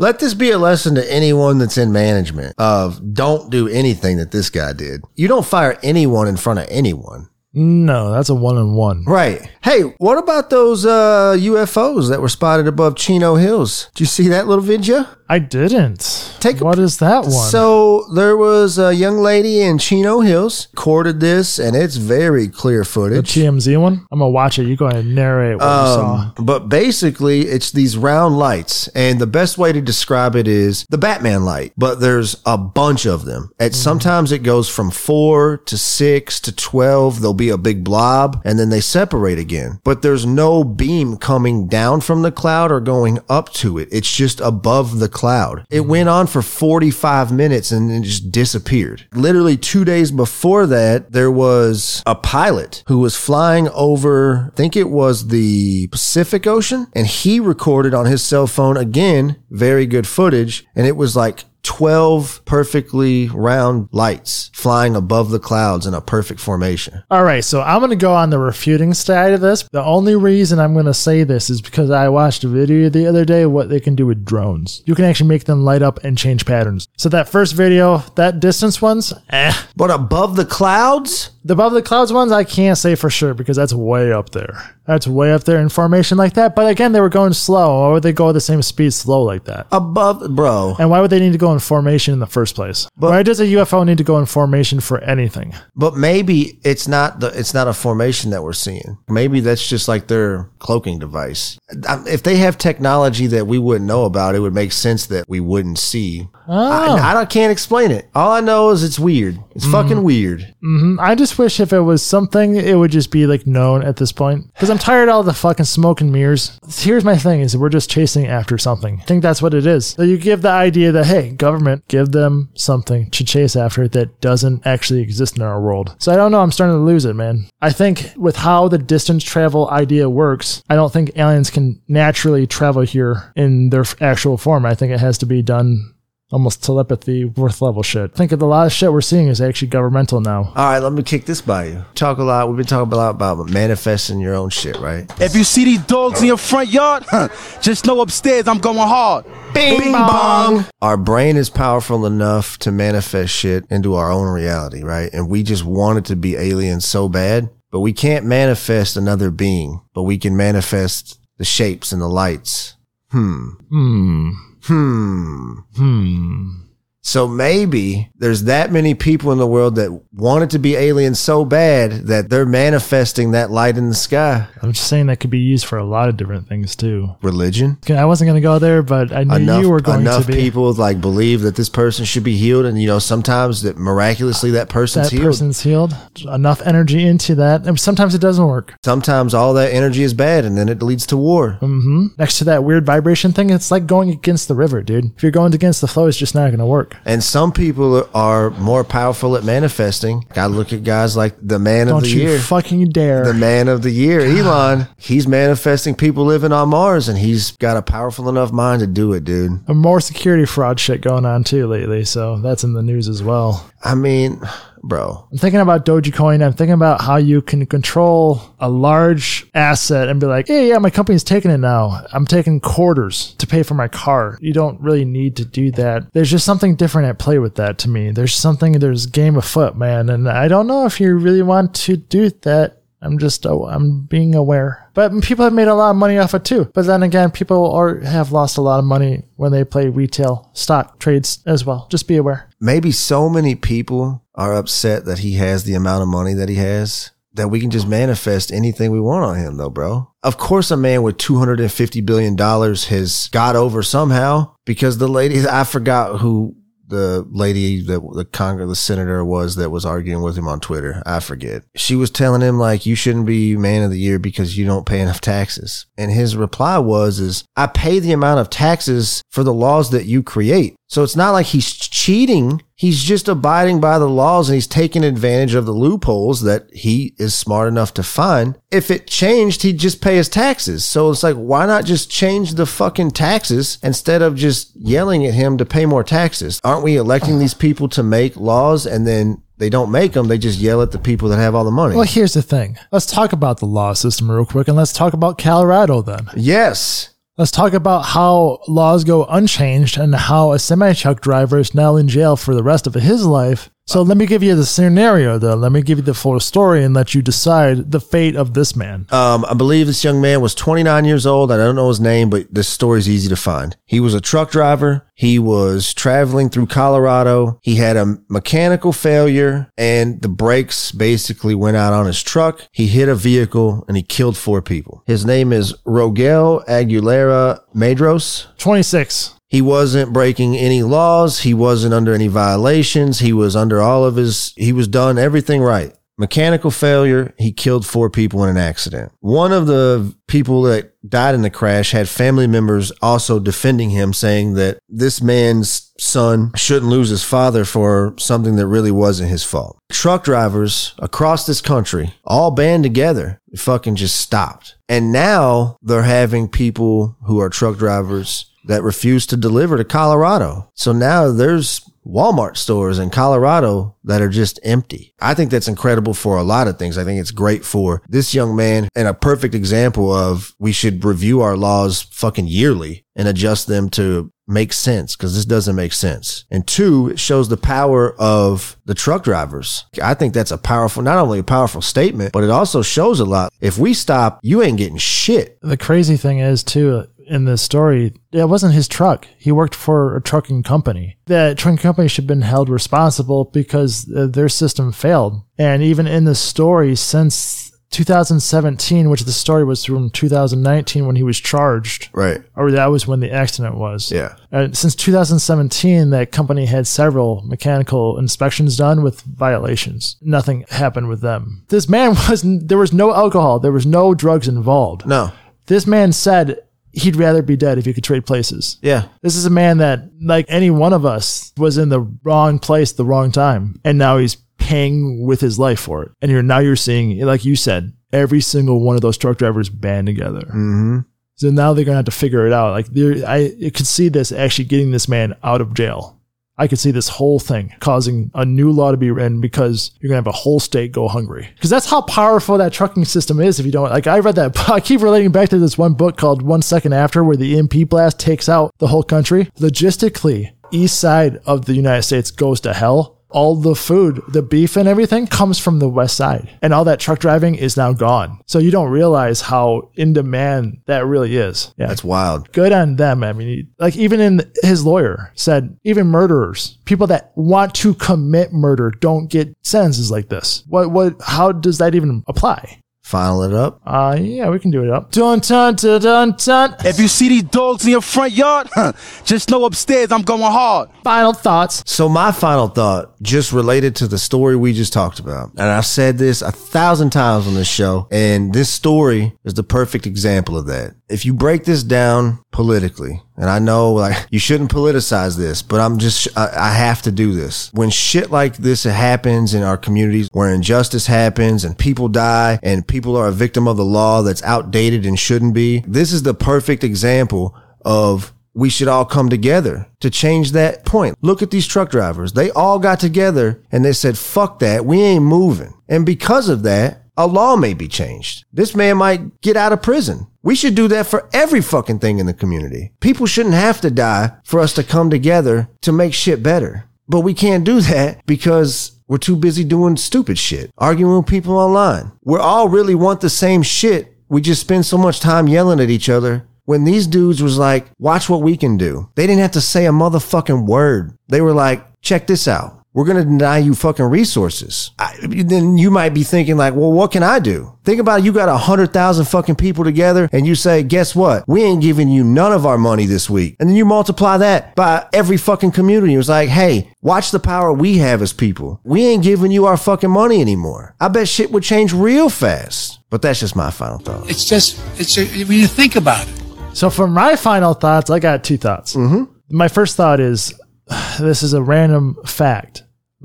Let 0.00 0.20
this 0.20 0.34
be 0.34 0.52
a 0.52 0.58
lesson 0.58 0.94
to 0.94 1.12
anyone 1.12 1.58
that's 1.58 1.76
in 1.76 1.90
management 1.90 2.54
of 2.56 3.14
don't 3.14 3.50
do 3.50 3.66
anything 3.66 4.18
that 4.18 4.30
this 4.30 4.48
guy 4.48 4.72
did. 4.72 5.02
You 5.16 5.26
don't 5.26 5.44
fire 5.44 5.76
anyone 5.82 6.28
in 6.28 6.36
front 6.36 6.60
of 6.60 6.66
anyone. 6.70 7.28
No, 7.54 8.12
that's 8.12 8.28
a 8.28 8.34
one 8.34 8.56
on 8.56 8.74
one. 8.74 9.04
Right. 9.04 9.40
Hey, 9.62 9.80
what 9.98 10.18
about 10.18 10.50
those 10.50 10.84
uh, 10.86 11.34
UFOs 11.38 12.08
that 12.10 12.20
were 12.20 12.28
spotted 12.28 12.66
above 12.66 12.96
Chino 12.96 13.36
Hills? 13.36 13.90
Did 13.94 14.00
you 14.00 14.06
see 14.06 14.28
that 14.28 14.46
little 14.46 14.62
video? 14.64 15.06
I 15.30 15.38
didn't. 15.40 16.34
Take 16.40 16.60
a- 16.60 16.64
what 16.64 16.78
is 16.78 16.98
that 16.98 17.22
one? 17.24 17.30
So 17.50 18.06
there 18.14 18.36
was 18.36 18.78
a 18.78 18.94
young 18.94 19.18
lady 19.18 19.60
in 19.60 19.76
Chino 19.78 20.20
Hills 20.20 20.68
recorded 20.72 21.20
this, 21.20 21.58
and 21.58 21.76
it's 21.76 21.96
very 21.96 22.48
clear 22.48 22.82
footage. 22.84 23.34
the. 23.34 23.42
TMZ 23.42 23.78
one? 23.80 24.06
I'm 24.10 24.20
gonna 24.20 24.30
watch 24.30 24.58
it. 24.58 24.66
You 24.66 24.76
go 24.76 24.86
ahead 24.86 25.04
and 25.04 25.14
narrate 25.14 25.58
what 25.58 25.64
you 25.64 25.68
saw. 25.68 26.32
Um, 26.38 26.44
but 26.46 26.68
basically, 26.70 27.42
it's 27.42 27.70
these 27.72 27.98
round 27.98 28.38
lights, 28.38 28.88
and 28.88 29.18
the 29.20 29.26
best 29.26 29.58
way 29.58 29.70
to 29.72 29.82
describe 29.82 30.34
it 30.34 30.48
is 30.48 30.86
the 30.88 30.96
Batman 30.98 31.44
light. 31.44 31.72
But 31.76 32.00
there's 32.00 32.40
a 32.46 32.56
bunch 32.56 33.04
of 33.04 33.26
them. 33.26 33.50
And 33.58 33.74
sometimes 33.74 34.32
it 34.32 34.42
goes 34.42 34.68
from 34.70 34.90
four 34.90 35.58
to 35.66 35.76
six 35.76 36.40
to 36.40 36.52
twelve. 36.56 37.20
There'll 37.20 37.34
be 37.34 37.47
a 37.48 37.58
big 37.58 37.84
blob, 37.84 38.40
and 38.44 38.58
then 38.58 38.70
they 38.70 38.80
separate 38.80 39.38
again. 39.38 39.80
But 39.84 40.02
there's 40.02 40.26
no 40.26 40.64
beam 40.64 41.16
coming 41.16 41.68
down 41.68 42.00
from 42.00 42.22
the 42.22 42.32
cloud 42.32 42.70
or 42.70 42.80
going 42.80 43.18
up 43.28 43.52
to 43.54 43.78
it. 43.78 43.88
It's 43.90 44.14
just 44.14 44.40
above 44.40 44.98
the 44.98 45.08
cloud. 45.08 45.66
It 45.70 45.80
mm-hmm. 45.80 45.90
went 45.90 46.08
on 46.08 46.26
for 46.26 46.42
45 46.42 47.32
minutes 47.32 47.72
and 47.72 47.90
then 47.90 48.02
just 48.02 48.30
disappeared. 48.30 49.06
Literally 49.12 49.56
two 49.56 49.84
days 49.84 50.10
before 50.10 50.66
that, 50.66 51.12
there 51.12 51.30
was 51.30 52.02
a 52.06 52.14
pilot 52.14 52.82
who 52.86 52.98
was 52.98 53.16
flying 53.16 53.68
over, 53.70 54.50
I 54.52 54.56
think 54.56 54.76
it 54.76 54.90
was 54.90 55.28
the 55.28 55.88
Pacific 55.88 56.46
Ocean, 56.46 56.86
and 56.94 57.06
he 57.06 57.40
recorded 57.40 57.94
on 57.94 58.06
his 58.06 58.22
cell 58.22 58.46
phone 58.46 58.76
again, 58.76 59.36
very 59.50 59.86
good 59.86 60.06
footage. 60.06 60.66
And 60.74 60.86
it 60.86 60.96
was 60.96 61.16
like 61.16 61.44
12 61.68 62.46
perfectly 62.46 63.28
round 63.28 63.90
lights 63.92 64.50
flying 64.54 64.96
above 64.96 65.30
the 65.30 65.38
clouds 65.38 65.86
in 65.86 65.92
a 65.92 66.00
perfect 66.00 66.40
formation. 66.40 67.02
All 67.10 67.22
right, 67.22 67.44
so 67.44 67.60
I'm 67.60 67.80
going 67.80 67.90
to 67.90 67.96
go 67.96 68.14
on 68.14 68.30
the 68.30 68.38
refuting 68.38 68.94
side 68.94 69.34
of 69.34 69.42
this. 69.42 69.64
The 69.70 69.84
only 69.84 70.16
reason 70.16 70.58
I'm 70.58 70.72
going 70.72 70.86
to 70.86 70.94
say 70.94 71.24
this 71.24 71.50
is 71.50 71.60
because 71.60 71.90
I 71.90 72.08
watched 72.08 72.42
a 72.42 72.48
video 72.48 72.88
the 72.88 73.06
other 73.06 73.26
day 73.26 73.42
of 73.42 73.52
what 73.52 73.68
they 73.68 73.80
can 73.80 73.94
do 73.94 74.06
with 74.06 74.24
drones. 74.24 74.82
You 74.86 74.94
can 74.94 75.04
actually 75.04 75.28
make 75.28 75.44
them 75.44 75.62
light 75.62 75.82
up 75.82 76.02
and 76.04 76.16
change 76.16 76.46
patterns. 76.46 76.88
So 76.96 77.10
that 77.10 77.28
first 77.28 77.54
video, 77.54 77.98
that 78.16 78.40
distance 78.40 78.80
ones, 78.80 79.12
eh. 79.28 79.52
But 79.76 79.90
above 79.90 80.36
the 80.36 80.46
clouds? 80.46 81.30
The 81.44 81.52
above 81.52 81.72
the 81.72 81.82
clouds 81.82 82.12
ones, 82.12 82.32
I 82.32 82.44
can't 82.44 82.78
say 82.78 82.94
for 82.94 83.10
sure 83.10 83.34
because 83.34 83.56
that's 83.56 83.72
way 83.74 84.12
up 84.12 84.30
there. 84.30 84.74
That's 84.86 85.06
way 85.06 85.32
up 85.32 85.44
there 85.44 85.60
in 85.60 85.68
formation 85.68 86.16
like 86.16 86.34
that. 86.34 86.54
But 86.54 86.70
again, 86.70 86.92
they 86.92 87.00
were 87.00 87.08
going 87.08 87.32
slow. 87.34 87.82
Why 87.82 87.92
would 87.92 88.02
they 88.02 88.12
go 88.12 88.30
at 88.30 88.32
the 88.32 88.40
same 88.40 88.62
speed 88.62 88.92
slow 88.94 89.22
like 89.22 89.44
that? 89.44 89.66
Above, 89.70 90.34
bro. 90.34 90.76
And 90.78 90.88
why 90.88 91.00
would 91.00 91.10
they 91.10 91.20
need 91.20 91.32
to 91.32 91.38
go 91.38 91.52
in 91.52 91.57
formation 91.60 92.14
in 92.14 92.20
the 92.20 92.26
first 92.26 92.54
place? 92.54 92.88
why 92.96 93.22
does 93.22 93.40
a 93.40 93.46
UFO 93.46 93.84
need 93.84 93.98
to 93.98 94.04
go 94.04 94.18
in 94.18 94.26
formation 94.26 94.80
for 94.80 94.98
anything? 95.00 95.54
But 95.76 95.96
maybe 95.96 96.58
it's 96.64 96.88
not 96.88 97.20
the 97.20 97.28
it's 97.28 97.54
not 97.54 97.68
a 97.68 97.72
formation 97.72 98.30
that 98.30 98.42
we're 98.42 98.52
seeing. 98.52 98.98
Maybe 99.08 99.40
that's 99.40 99.66
just 99.66 99.88
like 99.88 100.08
their 100.08 100.50
cloaking 100.58 100.98
device. 100.98 101.58
If 101.68 102.22
they 102.22 102.36
have 102.36 102.58
technology 102.58 103.26
that 103.28 103.46
we 103.46 103.58
wouldn't 103.58 103.86
know 103.86 104.04
about, 104.04 104.34
it 104.34 104.40
would 104.40 104.54
make 104.54 104.72
sense 104.72 105.06
that 105.06 105.28
we 105.28 105.40
wouldn't 105.40 105.78
see. 105.78 106.28
Oh. 106.48 106.96
I, 106.96 107.20
I 107.20 107.24
can't 107.26 107.52
explain 107.52 107.90
it. 107.90 108.08
All 108.14 108.32
I 108.32 108.40
know 108.40 108.70
is 108.70 108.82
it's 108.82 108.98
weird. 108.98 109.38
It's 109.54 109.64
Mm-hmm. 109.64 109.72
fucking 109.72 110.02
weird. 110.04 110.54
I 111.00 111.14
just 111.16 111.36
wish 111.38 111.58
if 111.58 111.72
it 111.72 111.80
was 111.80 112.00
something, 112.02 112.54
it 112.56 112.74
would 112.76 112.92
just 112.92 113.10
be 113.10 113.26
like 113.26 113.44
known 113.46 113.82
at 113.82 113.96
this 113.96 114.12
point. 114.12 114.52
Because 114.54 114.70
I'm 114.70 114.78
tired 114.78 115.08
of 115.08 115.14
all 115.16 115.22
the 115.24 115.32
fucking 115.34 115.64
smoke 115.66 116.00
and 116.00 116.12
mirrors. 116.12 116.58
Here's 116.76 117.04
my 117.04 117.16
thing: 117.16 117.40
is 117.40 117.56
we're 117.56 117.68
just 117.68 117.90
chasing 117.90 118.26
after 118.26 118.56
something. 118.56 119.00
I 119.00 119.04
think 119.04 119.22
that's 119.22 119.42
what 119.42 119.54
it 119.54 119.66
is. 119.66 119.86
So 119.88 120.02
you 120.02 120.16
give 120.16 120.42
the 120.42 120.50
idea 120.50 120.92
that 120.92 121.06
hey, 121.06 121.30
government, 121.32 121.86
give 121.88 122.12
them 122.12 122.50
something 122.54 123.10
to 123.10 123.24
chase 123.24 123.56
after 123.56 123.88
that 123.88 124.20
doesn't 124.20 124.64
actually 124.64 125.00
exist 125.02 125.36
in 125.36 125.42
our 125.42 125.60
world. 125.60 125.96
So 125.98 126.12
I 126.12 126.16
don't 126.16 126.30
know. 126.30 126.40
I'm 126.40 126.52
starting 126.52 126.76
to 126.76 126.80
lose 126.82 127.04
it, 127.04 127.14
man. 127.14 127.46
I 127.60 127.70
think 127.72 128.12
with 128.16 128.36
how 128.36 128.68
the 128.68 128.78
distance 128.78 129.24
travel 129.24 129.68
idea 129.70 130.08
works, 130.08 130.62
I 130.70 130.76
don't 130.76 130.92
think 130.92 131.10
aliens 131.16 131.50
can 131.50 131.80
naturally 131.88 132.46
travel 132.46 132.82
here 132.82 133.32
in 133.34 133.70
their 133.70 133.80
f- 133.82 134.00
actual 134.00 134.38
form. 134.38 134.64
I 134.64 134.74
think 134.76 134.92
it 134.92 135.00
has 135.00 135.18
to 135.18 135.26
be 135.26 135.42
done. 135.42 135.94
Almost 136.30 136.62
telepathy, 136.62 137.24
worth 137.24 137.62
level 137.62 137.82
shit. 137.82 138.10
I 138.12 138.14
think 138.14 138.32
of 138.32 138.42
a 138.42 138.44
lot 138.46 138.66
of 138.66 138.72
shit 138.72 138.92
we're 138.92 139.00
seeing 139.00 139.28
is 139.28 139.40
actually 139.40 139.68
governmental 139.68 140.20
now. 140.20 140.52
All 140.54 140.72
right, 140.72 140.78
let 140.78 140.92
me 140.92 141.02
kick 141.02 141.24
this 141.24 141.40
by 141.40 141.64
you. 141.68 141.84
Talk 141.94 142.18
a 142.18 142.22
lot. 142.22 142.48
We've 142.48 142.58
been 142.58 142.66
talking 142.66 142.92
a 142.92 142.96
lot 142.96 143.14
about 143.14 143.48
manifesting 143.48 144.20
your 144.20 144.34
own 144.34 144.50
shit, 144.50 144.76
right? 144.76 145.10
If 145.22 145.34
you 145.34 145.42
see 145.42 145.64
these 145.64 145.80
dogs 145.86 146.20
in 146.20 146.26
your 146.26 146.36
front 146.36 146.68
yard, 146.68 147.06
just 147.62 147.86
know 147.86 148.02
upstairs 148.02 148.46
I'm 148.46 148.58
going 148.58 148.76
hard. 148.76 149.24
Bing, 149.54 149.92
bong. 149.92 150.66
Our 150.82 150.98
brain 150.98 151.38
is 151.38 151.48
powerful 151.48 152.04
enough 152.04 152.58
to 152.58 152.72
manifest 152.72 153.32
shit 153.32 153.64
into 153.70 153.94
our 153.94 154.12
own 154.12 154.28
reality, 154.28 154.82
right? 154.82 155.08
And 155.14 155.30
we 155.30 155.42
just 155.42 155.64
want 155.64 155.98
it 155.98 156.04
to 156.06 156.16
be 156.16 156.36
aliens 156.36 156.86
so 156.86 157.08
bad, 157.08 157.48
but 157.70 157.80
we 157.80 157.94
can't 157.94 158.26
manifest 158.26 158.98
another 158.98 159.30
being, 159.30 159.80
but 159.94 160.02
we 160.02 160.18
can 160.18 160.36
manifest 160.36 161.18
the 161.38 161.46
shapes 161.46 161.90
and 161.90 162.02
the 162.02 162.08
lights. 162.08 162.74
Hmm. 163.10 163.52
Hmm. 163.70 164.30
Hmm. 164.62 165.60
Hmm. 165.76 166.67
So 167.00 167.26
maybe 167.26 168.10
there's 168.16 168.44
that 168.44 168.70
many 168.70 168.94
people 168.94 169.32
in 169.32 169.38
the 169.38 169.46
world 169.46 169.76
that 169.76 170.02
wanted 170.12 170.50
to 170.50 170.58
be 170.58 170.74
aliens 170.76 171.18
so 171.18 171.44
bad 171.44 171.92
that 172.08 172.28
they're 172.28 172.44
manifesting 172.44 173.30
that 173.30 173.50
light 173.50 173.78
in 173.78 173.88
the 173.88 173.94
sky. 173.94 174.46
I'm 174.62 174.72
just 174.72 174.88
saying 174.88 175.06
that 175.06 175.20
could 175.20 175.30
be 175.30 175.38
used 175.38 175.64
for 175.64 175.78
a 175.78 175.84
lot 175.84 176.08
of 176.08 176.16
different 176.16 176.48
things 176.48 176.76
too. 176.76 177.16
Religion. 177.22 177.78
I 177.88 178.04
wasn't 178.04 178.28
going 178.28 178.40
to 178.40 178.46
go 178.46 178.58
there, 178.58 178.82
but 178.82 179.12
I 179.12 179.24
knew 179.24 179.36
enough 179.36 179.62
you 179.62 179.70
were 179.70 179.80
going 179.80 180.00
enough 180.02 180.26
to 180.26 180.32
be. 180.32 180.38
people 180.38 180.72
like 180.74 181.00
believe 181.00 181.40
that 181.42 181.56
this 181.56 181.68
person 181.68 182.04
should 182.04 182.24
be 182.24 182.36
healed 182.36 182.66
and 182.66 182.80
you 182.80 182.86
know 182.88 182.98
sometimes 182.98 183.62
that 183.62 183.78
miraculously 183.78 184.50
that 184.50 184.68
person's 184.68 185.10
that 185.10 185.16
healed 185.16 185.26
person's 185.28 185.60
healed. 185.62 185.96
Enough 186.26 186.60
energy 186.66 187.06
into 187.06 187.34
that. 187.36 187.66
And 187.66 187.78
sometimes 187.80 188.14
it 188.14 188.20
doesn't 188.20 188.46
work. 188.46 188.74
sometimes 188.84 189.32
all 189.32 189.54
that 189.54 189.72
energy 189.72 190.02
is 190.02 190.12
bad 190.12 190.44
and 190.44 190.58
then 190.58 190.68
it 190.68 190.82
leads 190.82 191.06
to 191.06 191.16
war 191.16 191.58
Mm-hmm. 191.60 192.06
Next 192.18 192.38
to 192.38 192.44
that 192.44 192.64
weird 192.64 192.84
vibration 192.84 193.32
thing, 193.32 193.50
it's 193.50 193.70
like 193.70 193.86
going 193.86 194.10
against 194.10 194.48
the 194.48 194.54
river, 194.54 194.82
dude. 194.82 195.12
If 195.16 195.22
you're 195.22 195.32
going 195.32 195.54
against 195.54 195.80
the 195.80 195.88
flow, 195.88 196.06
it's 196.06 196.16
just 196.16 196.34
not 196.34 196.46
going 196.48 196.58
to 196.58 196.66
work. 196.66 196.87
And 197.04 197.22
some 197.22 197.52
people 197.52 198.08
are 198.14 198.50
more 198.50 198.84
powerful 198.84 199.36
at 199.36 199.44
manifesting 199.44 200.24
i 200.30 200.34
got 200.34 200.48
to 200.48 200.54
look 200.54 200.72
at 200.72 200.84
guys 200.84 201.16
like 201.16 201.34
the 201.42 201.58
man 201.58 201.88
of 201.88 201.94
Don't 201.94 202.02
the 202.02 202.08
you 202.10 202.20
year 202.22 202.38
fucking 202.38 202.90
dare. 202.90 203.24
the 203.24 203.34
man 203.34 203.68
of 203.68 203.82
the 203.82 203.90
year 203.90 204.20
elon 204.20 204.86
he's 204.96 205.26
manifesting 205.26 205.94
people 205.94 206.24
living 206.24 206.52
on 206.52 206.68
mars 206.70 207.08
and 207.08 207.18
he's 207.18 207.52
got 207.58 207.76
a 207.76 207.82
powerful 207.82 208.28
enough 208.28 208.52
mind 208.52 208.80
to 208.80 208.86
do 208.86 209.12
it 209.12 209.24
dude 209.24 209.60
And 209.68 209.78
more 209.78 210.00
security 210.00 210.44
fraud 210.46 210.78
shit 210.80 211.00
going 211.00 211.24
on 211.26 211.44
too 211.44 211.66
lately, 211.66 212.04
so 212.04 212.38
that's 212.38 212.64
in 212.64 212.72
the 212.74 212.82
news 212.82 213.08
as 213.08 213.22
well. 213.22 213.68
i 213.84 213.94
mean 213.94 214.40
bro 214.82 215.26
I'm 215.32 215.38
thinking 215.38 215.60
about 215.60 215.84
Dogecoin. 215.84 216.42
I'm 216.42 216.52
thinking 216.52 216.72
about 216.74 217.00
how 217.02 217.16
you 217.16 217.42
can 217.42 217.66
control 217.66 218.40
a 218.60 218.68
large 218.68 219.46
asset 219.54 220.08
and 220.08 220.18
be 220.20 220.26
like, 220.26 220.46
hey, 220.46 220.68
yeah, 220.68 220.78
my 220.78 220.88
company's 220.88 221.24
taking 221.24 221.50
it 221.50 221.58
now. 221.58 222.00
I'm 222.12 222.26
taking 222.26 222.60
quarters 222.60 223.34
pay 223.48 223.62
for 223.62 223.74
my 223.74 223.88
car. 223.88 224.38
You 224.40 224.52
don't 224.52 224.80
really 224.80 225.04
need 225.04 225.36
to 225.36 225.44
do 225.44 225.70
that. 225.72 226.12
There's 226.12 226.30
just 226.30 226.44
something 226.44 226.76
different 226.76 227.08
at 227.08 227.18
play 227.18 227.38
with 227.38 227.56
that 227.56 227.78
to 227.78 227.88
me. 227.88 228.10
There's 228.10 228.34
something, 228.34 228.72
there's 228.72 229.06
game 229.06 229.36
afoot, 229.36 229.76
man. 229.76 230.08
And 230.10 230.28
I 230.28 230.48
don't 230.48 230.66
know 230.66 230.86
if 230.86 231.00
you 231.00 231.16
really 231.16 231.42
want 231.42 231.74
to 231.74 231.96
do 231.96 232.30
that. 232.42 232.74
I'm 233.00 233.18
just, 233.18 233.46
oh, 233.46 233.64
I'm 233.66 234.06
being 234.06 234.34
aware. 234.34 234.90
But 234.92 235.22
people 235.22 235.44
have 235.44 235.52
made 235.52 235.68
a 235.68 235.74
lot 235.74 235.90
of 235.90 235.96
money 235.96 236.18
off 236.18 236.34
it 236.34 236.44
too. 236.44 236.68
But 236.74 236.86
then 236.86 237.04
again, 237.04 237.30
people 237.30 237.70
are 237.72 238.00
have 238.00 238.32
lost 238.32 238.58
a 238.58 238.60
lot 238.60 238.80
of 238.80 238.84
money 238.84 239.22
when 239.36 239.52
they 239.52 239.62
play 239.62 239.88
retail 239.88 240.50
stock 240.52 240.98
trades 240.98 241.38
as 241.46 241.64
well. 241.64 241.86
Just 241.90 242.08
be 242.08 242.16
aware. 242.16 242.50
maybe 242.60 242.90
so 242.90 243.28
many 243.28 243.54
people 243.54 244.24
are 244.34 244.54
upset 244.54 245.04
that 245.04 245.20
he 245.20 245.34
has 245.34 245.62
the 245.62 245.74
amount 245.74 246.02
of 246.02 246.08
money 246.08 246.34
that 246.34 246.48
he 246.48 246.56
has 246.56 247.12
that 247.38 247.48
we 247.48 247.60
can 247.60 247.70
just 247.70 247.88
manifest 247.88 248.52
anything 248.52 248.90
we 248.90 249.00
want 249.00 249.24
on 249.24 249.36
him 249.36 249.56
though, 249.56 249.70
bro. 249.70 250.10
Of 250.22 250.36
course, 250.38 250.70
a 250.70 250.76
man 250.76 251.02
with 251.02 251.16
$250 251.16 252.04
billion 252.04 252.36
has 252.36 253.28
got 253.28 253.56
over 253.56 253.82
somehow 253.82 254.54
because 254.66 254.98
the 254.98 255.08
lady, 255.08 255.46
I 255.46 255.64
forgot 255.64 256.20
who 256.20 256.54
the 256.88 257.26
lady 257.30 257.82
that 257.82 258.00
the 258.14 258.24
Congress, 258.24 258.68
the 258.68 258.74
senator 258.74 259.24
was 259.24 259.56
that 259.56 259.70
was 259.70 259.84
arguing 259.84 260.22
with 260.22 260.36
him 260.36 260.48
on 260.48 260.58
Twitter. 260.58 261.02
I 261.04 261.20
forget. 261.20 261.62
She 261.76 261.94
was 261.94 262.10
telling 262.10 262.40
him 262.40 262.58
like, 262.58 262.86
you 262.86 262.94
shouldn't 262.94 263.26
be 263.26 263.56
man 263.56 263.82
of 263.82 263.90
the 263.90 263.98
year 263.98 264.18
because 264.18 264.56
you 264.56 264.64
don't 264.64 264.86
pay 264.86 265.00
enough 265.00 265.20
taxes. 265.20 265.86
And 265.96 266.10
his 266.10 266.36
reply 266.36 266.78
was, 266.78 267.20
is 267.20 267.44
I 267.56 267.66
pay 267.66 267.98
the 267.98 268.12
amount 268.12 268.40
of 268.40 268.50
taxes 268.50 269.22
for 269.30 269.44
the 269.44 269.54
laws 269.54 269.90
that 269.90 270.06
you 270.06 270.22
create. 270.22 270.76
So 270.90 271.02
it's 271.02 271.16
not 271.16 271.32
like 271.32 271.46
he's 271.46 271.70
cheating. 271.74 272.62
He's 272.74 273.02
just 273.04 273.28
abiding 273.28 273.78
by 273.78 273.98
the 273.98 274.08
laws 274.08 274.48
and 274.48 274.54
he's 274.54 274.66
taking 274.66 275.04
advantage 275.04 275.54
of 275.54 275.66
the 275.66 275.72
loopholes 275.72 276.40
that 276.42 276.66
he 276.72 277.14
is 277.18 277.34
smart 277.34 277.68
enough 277.68 277.92
to 277.94 278.02
find. 278.02 278.58
If 278.70 278.90
it 278.90 279.06
changed, 279.06 279.62
he'd 279.62 279.78
just 279.78 280.00
pay 280.00 280.16
his 280.16 280.30
taxes. 280.30 280.86
So 280.86 281.10
it's 281.10 281.22
like, 281.22 281.36
why 281.36 281.66
not 281.66 281.84
just 281.84 282.10
change 282.10 282.54
the 282.54 282.64
fucking 282.64 283.10
taxes 283.10 283.78
instead 283.82 284.22
of 284.22 284.34
just 284.34 284.74
yelling 284.76 285.26
at 285.26 285.34
him 285.34 285.58
to 285.58 285.66
pay 285.66 285.84
more 285.84 286.02
taxes? 286.04 286.58
Aren't 286.64 286.84
we 286.84 286.96
electing 286.96 287.38
these 287.38 287.54
people 287.54 287.88
to 287.90 288.02
make 288.02 288.36
laws 288.36 288.86
and 288.86 289.06
then 289.06 289.42
they 289.58 289.68
don't 289.68 289.90
make 289.90 290.12
them? 290.14 290.28
They 290.28 290.38
just 290.38 290.58
yell 290.58 290.80
at 290.80 290.92
the 290.92 290.98
people 290.98 291.28
that 291.28 291.36
have 291.36 291.54
all 291.54 291.64
the 291.64 291.70
money. 291.70 291.96
Well, 291.96 292.06
here's 292.06 292.32
the 292.32 292.40
thing. 292.42 292.78
Let's 292.92 293.06
talk 293.06 293.34
about 293.34 293.58
the 293.58 293.66
law 293.66 293.92
system 293.92 294.30
real 294.30 294.46
quick 294.46 294.68
and 294.68 294.76
let's 294.76 294.94
talk 294.94 295.12
about 295.12 295.36
Colorado 295.36 296.00
then. 296.00 296.28
yes. 296.34 297.10
Let's 297.38 297.52
talk 297.52 297.72
about 297.72 298.00
how 298.04 298.58
laws 298.66 299.04
go 299.04 299.24
unchanged 299.24 299.96
and 299.96 300.12
how 300.12 300.50
a 300.50 300.58
semi 300.58 300.92
truck 300.92 301.20
driver 301.20 301.60
is 301.60 301.72
now 301.72 301.94
in 301.94 302.08
jail 302.08 302.34
for 302.34 302.52
the 302.52 302.64
rest 302.64 302.88
of 302.88 302.94
his 302.94 303.24
life. 303.24 303.70
So 303.88 304.02
let 304.02 304.18
me 304.18 304.26
give 304.26 304.42
you 304.42 304.54
the 304.54 304.66
scenario 304.66 305.38
though. 305.38 305.54
Let 305.54 305.72
me 305.72 305.80
give 305.80 305.96
you 305.96 306.04
the 306.04 306.12
full 306.12 306.38
story 306.40 306.84
and 306.84 306.92
let 306.92 307.14
you 307.14 307.22
decide 307.22 307.90
the 307.90 308.00
fate 308.00 308.36
of 308.36 308.52
this 308.52 308.76
man. 308.76 309.06
Um, 309.08 309.46
I 309.46 309.54
believe 309.54 309.86
this 309.86 310.04
young 310.04 310.20
man 310.20 310.42
was 310.42 310.54
29 310.54 311.06
years 311.06 311.24
old. 311.24 311.50
I 311.50 311.56
don't 311.56 311.74
know 311.74 311.88
his 311.88 311.98
name, 311.98 312.28
but 312.28 312.52
this 312.52 312.68
story 312.68 312.98
is 312.98 313.08
easy 313.08 313.30
to 313.30 313.36
find. 313.36 313.74
He 313.86 313.98
was 313.98 314.12
a 314.12 314.20
truck 314.20 314.50
driver. 314.50 315.06
He 315.14 315.38
was 315.38 315.94
traveling 315.94 316.50
through 316.50 316.66
Colorado. 316.66 317.60
He 317.62 317.76
had 317.76 317.96
a 317.96 318.18
mechanical 318.28 318.92
failure 318.92 319.72
and 319.78 320.20
the 320.20 320.28
brakes 320.28 320.92
basically 320.92 321.54
went 321.54 321.78
out 321.78 321.94
on 321.94 322.04
his 322.04 322.22
truck. 322.22 322.68
He 322.70 322.88
hit 322.88 323.08
a 323.08 323.14
vehicle 323.14 323.86
and 323.88 323.96
he 323.96 324.02
killed 324.02 324.36
four 324.36 324.60
people. 324.60 325.02
His 325.06 325.24
name 325.24 325.50
is 325.50 325.72
Rogel 325.86 326.62
Aguilera 326.66 327.60
Mederos. 327.74 328.48
26. 328.58 329.37
He 329.48 329.62
wasn't 329.62 330.12
breaking 330.12 330.56
any 330.56 330.82
laws. 330.82 331.40
He 331.40 331.54
wasn't 331.54 331.94
under 331.94 332.12
any 332.12 332.28
violations. 332.28 333.20
He 333.20 333.32
was 333.32 333.56
under 333.56 333.80
all 333.80 334.04
of 334.04 334.16
his, 334.16 334.52
he 334.56 334.72
was 334.72 334.88
done 334.88 335.18
everything 335.18 335.62
right. 335.62 335.94
Mechanical 336.18 336.72
failure. 336.72 337.32
He 337.38 337.52
killed 337.52 337.86
four 337.86 338.10
people 338.10 338.42
in 338.42 338.50
an 338.50 338.56
accident. 338.56 339.12
One 339.20 339.52
of 339.52 339.68
the 339.68 340.16
people 340.26 340.62
that 340.62 340.92
died 341.08 341.36
in 341.36 341.42
the 341.42 341.50
crash 341.50 341.92
had 341.92 342.08
family 342.08 342.48
members 342.48 342.90
also 343.00 343.38
defending 343.38 343.90
him, 343.90 344.12
saying 344.12 344.54
that 344.54 344.80
this 344.88 345.22
man's 345.22 345.92
son 345.96 346.50
shouldn't 346.56 346.90
lose 346.90 347.08
his 347.08 347.22
father 347.22 347.64
for 347.64 348.14
something 348.18 348.56
that 348.56 348.66
really 348.66 348.90
wasn't 348.90 349.30
his 349.30 349.44
fault. 349.44 349.78
Truck 349.92 350.24
drivers 350.24 350.94
across 350.98 351.46
this 351.46 351.60
country 351.60 352.14
all 352.24 352.50
band 352.50 352.82
together, 352.82 353.40
fucking 353.56 353.94
just 353.94 354.16
stopped. 354.16 354.74
And 354.88 355.12
now 355.12 355.78
they're 355.82 356.02
having 356.02 356.48
people 356.48 357.16
who 357.26 357.38
are 357.38 357.48
truck 357.48 357.78
drivers 357.78 358.50
that 358.68 358.82
refused 358.82 359.30
to 359.30 359.36
deliver 359.36 359.76
to 359.76 359.84
Colorado. 359.84 360.70
So 360.74 360.92
now 360.92 361.32
there's 361.32 361.80
Walmart 362.06 362.56
stores 362.56 362.98
in 362.98 363.10
Colorado 363.10 363.96
that 364.04 364.22
are 364.22 364.28
just 364.28 364.58
empty. 364.62 365.14
I 365.20 365.34
think 365.34 365.50
that's 365.50 365.68
incredible 365.68 366.14
for 366.14 366.38
a 366.38 366.42
lot 366.42 366.68
of 366.68 366.78
things. 366.78 366.96
I 366.96 367.04
think 367.04 367.20
it's 367.20 367.30
great 367.30 367.64
for 367.64 368.02
this 368.08 368.34
young 368.34 368.56
man 368.56 368.88
and 368.94 369.06
a 369.06 369.14
perfect 369.14 369.54
example 369.54 370.12
of 370.12 370.54
we 370.58 370.72
should 370.72 371.04
review 371.04 371.42
our 371.42 371.56
laws 371.56 372.02
fucking 372.02 372.46
yearly 372.46 373.04
and 373.14 373.28
adjust 373.28 373.66
them 373.66 373.90
to 373.90 374.32
make 374.46 374.72
sense 374.72 375.14
because 375.14 375.34
this 375.34 375.44
doesn't 375.44 375.76
make 375.76 375.92
sense. 375.92 376.46
And 376.50 376.66
two, 376.66 377.10
it 377.10 377.18
shows 377.18 377.50
the 377.50 377.58
power 377.58 378.14
of 378.18 378.78
the 378.86 378.94
truck 378.94 379.22
drivers. 379.22 379.84
I 380.02 380.14
think 380.14 380.32
that's 380.32 380.50
a 380.50 380.56
powerful, 380.56 381.02
not 381.02 381.18
only 381.18 381.38
a 381.38 381.44
powerful 381.44 381.82
statement, 381.82 382.32
but 382.32 382.44
it 382.44 382.50
also 382.50 382.80
shows 382.80 383.20
a 383.20 383.26
lot. 383.26 383.52
If 383.60 383.76
we 383.76 383.92
stop, 383.92 384.40
you 384.42 384.62
ain't 384.62 384.78
getting 384.78 384.96
shit. 384.96 385.58
The 385.60 385.76
crazy 385.76 386.16
thing 386.16 386.38
is 386.38 386.64
too 386.64 387.06
in 387.28 387.44
this 387.44 387.62
story, 387.62 388.14
it 388.32 388.48
wasn't 388.48 388.74
his 388.74 388.88
truck. 388.88 389.26
He 389.38 389.52
worked 389.52 389.74
for 389.74 390.16
a 390.16 390.20
trucking 390.22 390.62
company. 390.62 391.18
That 391.26 391.58
trucking 391.58 391.78
company 391.78 392.08
should 392.08 392.24
have 392.24 392.28
been 392.28 392.42
held 392.42 392.68
responsible 392.68 393.44
because 393.44 394.10
uh, 394.14 394.26
their 394.26 394.48
system 394.48 394.92
failed. 394.92 395.42
And 395.58 395.82
even 395.82 396.06
in 396.06 396.24
the 396.24 396.34
story, 396.34 396.94
since 396.96 397.72
2017, 397.90 399.08
which 399.08 399.22
the 399.22 399.32
story 399.32 399.64
was 399.64 399.84
from 399.84 400.10
2019 400.10 401.06
when 401.06 401.16
he 401.16 401.22
was 401.22 401.38
charged, 401.40 402.10
Right. 402.12 402.42
or 402.54 402.70
that 402.70 402.86
was 402.86 403.06
when 403.06 403.20
the 403.20 403.30
accident 403.32 403.76
was. 403.76 404.12
Yeah. 404.12 404.34
Uh, 404.52 404.68
since 404.72 404.94
2017, 404.94 406.10
that 406.10 406.30
company 406.32 406.66
had 406.66 406.86
several 406.86 407.42
mechanical 407.46 408.18
inspections 408.18 408.76
done 408.76 409.02
with 409.02 409.22
violations. 409.22 410.16
Nothing 410.20 410.64
happened 410.68 411.08
with 411.08 411.20
them. 411.22 411.64
This 411.68 411.88
man 411.88 412.10
was, 412.28 412.42
there 412.44 412.78
was 412.78 412.92
no 412.92 413.14
alcohol, 413.14 413.58
there 413.58 413.72
was 413.72 413.86
no 413.86 414.14
drugs 414.14 414.48
involved. 414.48 415.06
No. 415.06 415.32
This 415.66 415.86
man 415.86 416.12
said 416.12 416.58
he'd 416.98 417.16
rather 417.16 417.42
be 417.42 417.56
dead 417.56 417.78
if 417.78 417.84
he 417.84 417.92
could 417.92 418.04
trade 418.04 418.26
places. 418.26 418.78
Yeah. 418.82 419.08
This 419.22 419.36
is 419.36 419.46
a 419.46 419.50
man 419.50 419.78
that, 419.78 420.10
like 420.20 420.46
any 420.48 420.70
one 420.70 420.92
of 420.92 421.04
us, 421.04 421.52
was 421.56 421.78
in 421.78 421.88
the 421.88 422.00
wrong 422.22 422.58
place, 422.58 422.92
at 422.92 422.96
the 422.96 423.04
wrong 423.04 423.32
time, 423.32 423.80
and 423.84 423.98
now 423.98 424.18
he's 424.18 424.36
paying 424.58 425.24
with 425.24 425.40
his 425.40 425.58
life 425.58 425.80
for 425.80 426.02
it. 426.02 426.12
And 426.20 426.30
you're 426.30 426.42
now 426.42 426.58
you're 426.58 426.76
seeing, 426.76 427.18
like 427.24 427.44
you 427.44 427.56
said, 427.56 427.92
every 428.12 428.40
single 428.40 428.80
one 428.80 428.96
of 428.96 429.02
those 429.02 429.16
truck 429.16 429.38
drivers 429.38 429.68
band 429.68 430.06
together. 430.06 430.42
Mm-hmm. 430.42 430.98
So 431.36 431.50
now 431.50 431.72
they're 431.72 431.84
gonna 431.84 431.96
have 431.96 432.04
to 432.06 432.10
figure 432.10 432.46
it 432.46 432.52
out. 432.52 432.72
Like 432.72 432.86
there, 432.86 433.24
I 433.26 433.52
I 433.64 433.70
could 433.70 433.86
see 433.86 434.08
this 434.08 434.32
actually 434.32 434.64
getting 434.64 434.90
this 434.90 435.08
man 435.08 435.36
out 435.42 435.60
of 435.60 435.74
jail. 435.74 436.17
I 436.58 436.66
could 436.66 436.78
see 436.78 436.90
this 436.90 437.08
whole 437.08 437.38
thing 437.38 437.74
causing 437.80 438.30
a 438.34 438.44
new 438.44 438.70
law 438.70 438.90
to 438.90 438.96
be 438.96 439.10
written 439.10 439.40
because 439.40 439.92
you're 440.00 440.08
gonna 440.08 440.18
have 440.18 440.26
a 440.26 440.32
whole 440.32 440.60
state 440.60 440.92
go 440.92 441.08
hungry. 441.08 441.48
Because 441.54 441.70
that's 441.70 441.88
how 441.88 442.02
powerful 442.02 442.58
that 442.58 442.72
trucking 442.72 443.04
system 443.04 443.40
is. 443.40 443.60
If 443.60 443.66
you 443.66 443.72
don't 443.72 443.90
like, 443.90 444.06
I 444.06 444.18
read 444.18 444.36
that. 444.36 444.58
I 444.68 444.80
keep 444.80 445.00
relating 445.00 445.30
back 445.30 445.48
to 445.50 445.58
this 445.58 445.78
one 445.78 445.94
book 445.94 446.16
called 446.16 446.42
One 446.42 446.62
Second 446.62 446.92
After, 446.92 447.22
where 447.22 447.36
the 447.36 447.58
EMP 447.58 447.88
blast 447.88 448.18
takes 448.18 448.48
out 448.48 448.74
the 448.78 448.88
whole 448.88 449.02
country. 449.02 449.46
Logistically, 449.58 450.52
east 450.70 450.98
side 450.98 451.36
of 451.46 451.64
the 451.64 451.74
United 451.74 452.02
States 452.02 452.30
goes 452.30 452.60
to 452.62 452.74
hell. 452.74 453.17
All 453.30 453.56
the 453.56 453.74
food, 453.74 454.22
the 454.28 454.42
beef 454.42 454.76
and 454.76 454.88
everything 454.88 455.26
comes 455.26 455.58
from 455.58 455.78
the 455.78 455.88
west 455.88 456.16
side. 456.16 456.50
And 456.62 456.72
all 456.72 456.84
that 456.84 457.00
truck 457.00 457.18
driving 457.18 457.54
is 457.54 457.76
now 457.76 457.92
gone. 457.92 458.40
So 458.46 458.58
you 458.58 458.70
don't 458.70 458.90
realize 458.90 459.40
how 459.40 459.90
in 459.94 460.12
demand 460.12 460.82
that 460.86 461.06
really 461.06 461.36
is. 461.36 461.72
Yeah. 461.76 461.86
That's 461.88 462.04
wild. 462.04 462.50
good 462.52 462.72
on 462.72 462.96
them. 462.96 463.22
I 463.22 463.32
mean, 463.32 463.70
like 463.78 463.96
even 463.96 464.20
in 464.20 464.50
his 464.62 464.84
lawyer 464.84 465.32
said, 465.34 465.76
even 465.84 466.06
murderers, 466.06 466.78
people 466.84 467.06
that 467.08 467.32
want 467.36 467.74
to 467.76 467.94
commit 467.94 468.52
murder 468.52 468.90
don't 468.90 469.30
get 469.30 469.54
sentences 469.62 470.10
like 470.10 470.28
this. 470.28 470.64
What, 470.66 470.90
what, 470.90 471.16
how 471.22 471.52
does 471.52 471.78
that 471.78 471.94
even 471.94 472.22
apply? 472.26 472.82
File 473.08 473.42
it 473.44 473.54
up. 473.54 473.80
Uh, 473.86 474.18
yeah, 474.20 474.50
we 474.50 474.58
can 474.58 474.70
do 474.70 474.84
it 474.84 474.90
up. 474.90 475.10
Dun, 475.12 475.38
dun, 475.38 475.76
dun, 475.76 475.98
dun, 476.02 476.34
dun. 476.36 476.74
If 476.84 476.98
you 476.98 477.08
see 477.08 477.30
these 477.30 477.44
dogs 477.44 477.86
in 477.86 477.92
your 477.92 478.02
front 478.02 478.34
yard, 478.34 478.68
just 479.24 479.48
know 479.50 479.64
upstairs 479.64 480.12
I'm 480.12 480.20
going 480.20 480.42
hard. 480.42 480.90
Final 481.04 481.32
thoughts. 481.32 481.82
So 481.86 482.10
my 482.10 482.32
final 482.32 482.68
thought, 482.68 483.14
just 483.22 483.52
related 483.52 483.96
to 483.96 484.08
the 484.08 484.18
story 484.18 484.56
we 484.56 484.72
just 484.72 484.92
talked 484.92 485.18
about, 485.18 485.50
and 485.50 485.62
I've 485.62 485.86
said 485.86 486.18
this 486.18 486.42
a 486.42 486.52
thousand 486.52 487.10
times 487.10 487.46
on 487.46 487.54
this 487.54 487.68
show, 487.68 488.06
and 488.10 488.52
this 488.52 488.70
story 488.70 489.34
is 489.44 489.54
the 489.54 489.62
perfect 489.62 490.06
example 490.06 490.56
of 490.56 490.66
that. 490.66 490.94
If 491.08 491.24
you 491.24 491.32
break 491.34 491.64
this 491.64 491.82
down 491.82 492.44
politically, 492.50 493.22
and 493.36 493.48
I 493.48 493.58
know 493.58 493.92
like 493.92 494.26
you 494.30 494.38
shouldn't 494.38 494.70
politicize 494.72 495.36
this, 495.36 495.62
but 495.62 495.80
I'm 495.80 495.98
just 495.98 496.28
I, 496.36 496.50
I 496.54 496.70
have 496.70 497.02
to 497.02 497.12
do 497.12 497.34
this. 497.34 497.70
When 497.72 497.90
shit 497.90 498.30
like 498.30 498.56
this 498.56 498.84
happens 498.84 499.54
in 499.54 499.62
our 499.62 499.76
communities, 499.76 500.28
where 500.32 500.52
injustice 500.52 501.06
happens 501.06 501.64
and 501.64 501.78
people 501.78 502.08
die 502.08 502.58
and 502.62 502.86
people 502.86 503.16
are 503.16 503.28
a 503.28 503.32
victim 503.32 503.66
of 503.66 503.76
the 503.76 503.84
law 503.84 504.22
that's 504.22 504.42
outdated 504.42 505.06
and 505.06 505.18
shouldn't 505.18 505.54
be, 505.54 505.84
this 505.86 506.12
is 506.12 506.22
the 506.22 506.34
perfect 506.34 506.84
example 506.84 507.56
of 507.84 508.32
we 508.58 508.68
should 508.68 508.88
all 508.88 509.04
come 509.04 509.28
together 509.28 509.86
to 510.00 510.10
change 510.10 510.50
that 510.50 510.84
point. 510.84 511.16
Look 511.22 511.42
at 511.42 511.52
these 511.52 511.68
truck 511.68 511.90
drivers. 511.90 512.32
They 512.32 512.50
all 512.50 512.80
got 512.80 512.98
together 512.98 513.62
and 513.70 513.84
they 513.84 513.92
said, 513.92 514.18
fuck 514.18 514.58
that. 514.58 514.84
We 514.84 515.00
ain't 515.00 515.24
moving. 515.24 515.74
And 515.88 516.04
because 516.04 516.48
of 516.48 516.64
that, 516.64 517.04
a 517.16 517.28
law 517.28 517.54
may 517.54 517.72
be 517.72 517.86
changed. 517.86 518.46
This 518.52 518.74
man 518.74 518.96
might 518.96 519.40
get 519.42 519.56
out 519.56 519.72
of 519.72 519.82
prison. 519.82 520.26
We 520.42 520.56
should 520.56 520.74
do 520.74 520.88
that 520.88 521.06
for 521.06 521.28
every 521.32 521.60
fucking 521.60 522.00
thing 522.00 522.18
in 522.18 522.26
the 522.26 522.34
community. 522.34 522.90
People 522.98 523.26
shouldn't 523.26 523.54
have 523.54 523.80
to 523.82 523.92
die 523.92 524.32
for 524.42 524.58
us 524.58 524.72
to 524.72 524.82
come 524.82 525.08
together 525.08 525.68
to 525.82 525.92
make 525.92 526.12
shit 526.12 526.42
better. 526.42 526.88
But 527.06 527.20
we 527.20 527.34
can't 527.34 527.62
do 527.62 527.80
that 527.82 528.26
because 528.26 528.98
we're 529.06 529.18
too 529.18 529.36
busy 529.36 529.62
doing 529.62 529.96
stupid 529.96 530.36
shit, 530.36 530.72
arguing 530.76 531.16
with 531.16 531.26
people 531.28 531.56
online. 531.56 532.10
We 532.24 532.38
all 532.38 532.68
really 532.68 532.96
want 532.96 533.20
the 533.20 533.30
same 533.30 533.62
shit. 533.62 534.16
We 534.28 534.40
just 534.40 534.62
spend 534.62 534.84
so 534.84 534.98
much 534.98 535.20
time 535.20 535.46
yelling 535.46 535.78
at 535.78 535.90
each 535.90 536.08
other 536.08 536.47
when 536.68 536.84
these 536.84 537.06
dudes 537.06 537.42
was 537.42 537.56
like, 537.56 537.86
watch 537.98 538.28
what 538.28 538.42
we 538.42 538.54
can 538.54 538.76
do. 538.76 539.08
They 539.14 539.26
didn't 539.26 539.40
have 539.40 539.52
to 539.52 539.60
say 539.62 539.86
a 539.86 539.90
motherfucking 539.90 540.66
word. 540.66 541.16
They 541.28 541.40
were 541.40 541.54
like, 541.54 541.82
check 542.02 542.26
this 542.26 542.46
out. 542.46 542.84
We're 542.92 543.06
going 543.06 543.16
to 543.16 543.24
deny 543.24 543.56
you 543.56 543.74
fucking 543.74 544.04
resources. 544.04 544.90
I, 544.98 545.16
then 545.22 545.78
you 545.78 545.90
might 545.90 546.12
be 546.12 546.24
thinking 546.24 546.58
like, 546.58 546.74
well, 546.74 546.92
what 546.92 547.10
can 547.10 547.22
I 547.22 547.38
do? 547.38 547.72
Think 547.84 548.00
about 548.00 548.20
it. 548.20 548.26
You 548.26 548.34
got 548.34 548.50
a 548.50 548.56
hundred 548.58 548.92
thousand 548.92 549.24
fucking 549.24 549.54
people 549.56 549.82
together 549.82 550.28
and 550.30 550.46
you 550.46 550.54
say, 550.54 550.82
guess 550.82 551.16
what? 551.16 551.48
We 551.48 551.62
ain't 551.62 551.80
giving 551.80 552.10
you 552.10 552.22
none 552.22 552.52
of 552.52 552.66
our 552.66 552.76
money 552.76 553.06
this 553.06 553.30
week. 553.30 553.56
And 553.58 553.70
then 553.70 553.76
you 553.76 553.86
multiply 553.86 554.36
that 554.36 554.74
by 554.76 555.06
every 555.14 555.38
fucking 555.38 555.72
community. 555.72 556.12
It 556.12 556.18
was 556.18 556.28
like, 556.28 556.50
hey, 556.50 556.92
watch 557.00 557.30
the 557.30 557.40
power 557.40 557.72
we 557.72 557.96
have 557.96 558.20
as 558.20 558.34
people. 558.34 558.78
We 558.84 559.06
ain't 559.06 559.22
giving 559.22 559.52
you 559.52 559.64
our 559.64 559.78
fucking 559.78 560.10
money 560.10 560.42
anymore. 560.42 560.94
I 561.00 561.08
bet 561.08 561.28
shit 561.28 561.50
would 561.50 561.62
change 561.62 561.94
real 561.94 562.28
fast. 562.28 563.00
But 563.08 563.22
that's 563.22 563.40
just 563.40 563.56
my 563.56 563.70
final 563.70 564.00
thought. 564.00 564.28
It's 564.28 564.44
just, 564.44 564.78
it's 565.00 565.16
a, 565.16 565.24
when 565.44 565.58
you 565.58 565.66
think 565.66 565.96
about 565.96 566.28
it. 566.28 566.47
So 566.78 566.90
for 566.90 567.08
my 567.08 567.34
final 567.34 567.74
thoughts, 567.74 568.08
I 568.08 568.20
got 568.20 568.44
two 568.44 568.56
thoughts. 568.56 568.94
Mm-hmm. 568.94 569.24
My 569.50 569.66
first 569.66 569.96
thought 569.96 570.20
is 570.20 570.54
this 571.18 571.42
is 571.42 571.52
a 571.52 571.60
random 571.60 572.16
fact. 572.24 572.84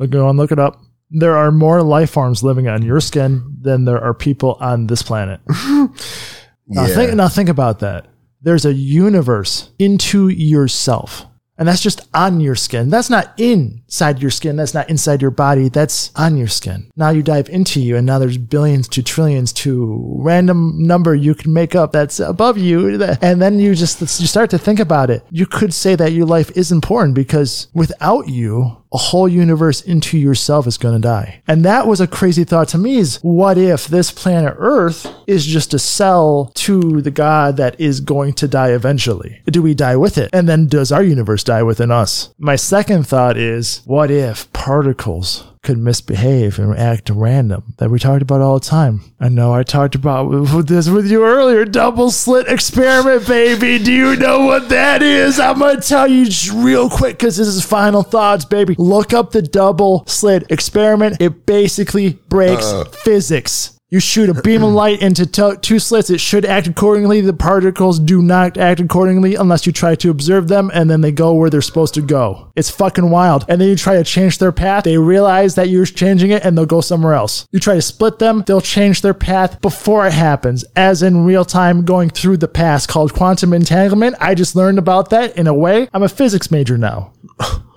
Go 0.09 0.27
and 0.27 0.39
look 0.39 0.51
it 0.51 0.57
up. 0.57 0.81
There 1.11 1.37
are 1.37 1.51
more 1.51 1.83
life 1.83 2.09
forms 2.09 2.41
living 2.41 2.67
on 2.67 2.81
your 2.81 2.99
skin 2.99 3.57
than 3.61 3.85
there 3.85 4.03
are 4.03 4.15
people 4.15 4.57
on 4.59 4.87
this 4.87 5.03
planet. 5.03 5.39
Now 6.65 6.87
think 6.87 7.13
now 7.13 7.27
think 7.27 7.49
about 7.49 7.79
that. 7.79 8.07
There's 8.41 8.65
a 8.65 8.73
universe 8.73 9.69
into 9.77 10.29
yourself. 10.29 11.25
And 11.57 11.67
that's 11.67 11.81
just 11.81 12.01
on 12.13 12.39
your 12.39 12.55
skin. 12.55 12.89
That's 12.89 13.09
not 13.09 13.39
inside 13.39 14.21
your 14.21 14.31
skin. 14.31 14.55
That's 14.55 14.73
not 14.73 14.89
inside 14.89 15.21
your 15.21 15.31
body. 15.31 15.69
That's 15.69 16.11
on 16.15 16.35
your 16.35 16.47
skin. 16.47 16.89
Now 16.95 17.11
you 17.11 17.21
dive 17.21 17.47
into 17.49 17.79
you 17.79 17.95
and 17.95 18.05
now 18.05 18.17
there's 18.19 18.37
billions 18.37 18.87
to 18.89 19.03
trillions 19.03 19.53
to 19.53 20.15
random 20.17 20.85
number 20.85 21.13
you 21.13 21.35
can 21.35 21.53
make 21.53 21.75
up 21.75 21.91
that's 21.91 22.19
above 22.19 22.57
you. 22.57 23.01
And 23.23 23.41
then 23.41 23.57
you 23.59 23.73
just, 23.73 24.01
you 24.01 24.27
start 24.27 24.49
to 24.49 24.57
think 24.57 24.79
about 24.79 25.09
it. 25.09 25.23
You 25.29 25.45
could 25.45 25.73
say 25.73 25.95
that 25.95 26.11
your 26.11 26.25
life 26.25 26.51
is 26.57 26.71
important 26.71 27.15
because 27.15 27.67
without 27.73 28.27
you, 28.27 28.82
a 28.93 28.97
whole 28.97 29.27
universe 29.27 29.81
into 29.81 30.17
yourself 30.17 30.67
is 30.67 30.77
going 30.77 30.93
to 30.93 31.07
die. 31.07 31.41
And 31.47 31.65
that 31.65 31.87
was 31.87 31.99
a 31.99 32.07
crazy 32.07 32.43
thought 32.43 32.67
to 32.69 32.77
me 32.77 32.97
is 32.97 33.17
what 33.21 33.57
if 33.57 33.87
this 33.87 34.11
planet 34.11 34.53
Earth 34.57 35.07
is 35.27 35.45
just 35.45 35.73
a 35.73 35.79
cell 35.79 36.51
to 36.55 37.01
the 37.01 37.11
God 37.11 37.57
that 37.57 37.79
is 37.79 37.99
going 37.99 38.33
to 38.33 38.47
die 38.47 38.71
eventually? 38.71 39.41
Do 39.45 39.61
we 39.61 39.73
die 39.73 39.95
with 39.95 40.17
it? 40.17 40.29
And 40.31 40.47
then 40.47 40.67
does 40.67 40.91
our 40.91 41.03
universe 41.03 41.43
die 41.43 41.63
within 41.63 41.91
us? 41.91 42.33
My 42.37 42.55
second 42.55 43.07
thought 43.07 43.37
is 43.37 43.81
what 43.85 44.11
if 44.11 44.51
particles 44.53 45.43
could 45.63 45.77
misbehave 45.77 46.59
and 46.59 46.77
act 46.77 47.09
random 47.09 47.73
that 47.77 47.89
we 47.89 47.97
talked 47.97 48.21
about 48.21 48.41
all 48.41 48.59
the 48.59 48.65
time. 48.65 49.01
I 49.19 49.29
know 49.29 49.53
I 49.53 49.63
talked 49.63 49.95
about 49.95 50.29
this 50.67 50.89
with 50.89 51.09
you 51.09 51.25
earlier. 51.25 51.65
Double 51.65 52.11
slit 52.11 52.47
experiment, 52.47 53.25
baby. 53.27 53.83
Do 53.83 53.91
you 53.91 54.15
know 54.17 54.45
what 54.45 54.69
that 54.69 55.01
is? 55.01 55.39
I'm 55.39 55.59
going 55.59 55.79
to 55.79 55.87
tell 55.87 56.07
you 56.07 56.27
real 56.53 56.89
quick 56.89 57.17
because 57.17 57.37
this 57.37 57.47
is 57.47 57.65
final 57.65 58.03
thoughts, 58.03 58.45
baby. 58.45 58.75
Look 58.77 59.13
up 59.13 59.31
the 59.31 59.41
double 59.41 60.03
slit 60.05 60.45
experiment. 60.51 61.17
It 61.21 61.45
basically 61.45 62.19
breaks 62.27 62.65
uh. 62.65 62.83
physics. 62.85 63.77
You 63.93 63.99
shoot 63.99 64.27
a 64.27 64.33
beam 64.33 64.63
of 64.63 64.73
light 64.83 65.03
into 65.03 65.27
to- 65.27 65.59
two 65.61 65.77
slits. 65.77 66.09
It 66.09 66.19
should 66.19 66.45
act 66.45 66.65
accordingly. 66.65 67.21
The 67.21 67.31
particles 67.31 67.99
do 67.99 68.23
not 68.23 68.57
act 68.57 68.79
accordingly 68.79 69.35
unless 69.35 69.67
you 69.67 69.71
try 69.71 69.93
to 69.93 70.09
observe 70.09 70.47
them 70.47 70.71
and 70.73 70.89
then 70.89 71.01
they 71.01 71.11
go 71.11 71.35
where 71.35 71.51
they're 71.51 71.61
supposed 71.61 71.93
to 71.93 72.01
go. 72.01 72.51
It's 72.55 72.71
fucking 72.71 73.11
wild. 73.11 73.45
And 73.47 73.61
then 73.61 73.69
you 73.69 73.75
try 73.75 73.97
to 73.97 74.03
change 74.03 74.39
their 74.39 74.51
path. 74.51 74.83
They 74.83 74.97
realize 74.97 75.53
that 75.53 75.69
you're 75.69 75.85
changing 75.85 76.31
it 76.31 76.43
and 76.43 76.57
they'll 76.57 76.65
go 76.65 76.81
somewhere 76.81 77.13
else. 77.13 77.47
You 77.51 77.59
try 77.59 77.75
to 77.75 77.83
split 77.83 78.17
them. 78.17 78.43
They'll 78.47 78.61
change 78.61 79.01
their 79.01 79.13
path 79.13 79.61
before 79.61 80.07
it 80.07 80.13
happens, 80.13 80.65
as 80.75 81.03
in 81.03 81.23
real 81.23 81.45
time 81.45 81.85
going 81.85 82.09
through 82.09 82.37
the 82.37 82.47
past 82.47 82.89
called 82.89 83.13
quantum 83.13 83.53
entanglement. 83.53 84.15
I 84.19 84.33
just 84.33 84.55
learned 84.55 84.79
about 84.79 85.11
that 85.11 85.37
in 85.37 85.45
a 85.45 85.53
way. 85.53 85.87
I'm 85.93 86.01
a 86.01 86.09
physics 86.09 86.49
major 86.49 86.79
now. 86.79 87.13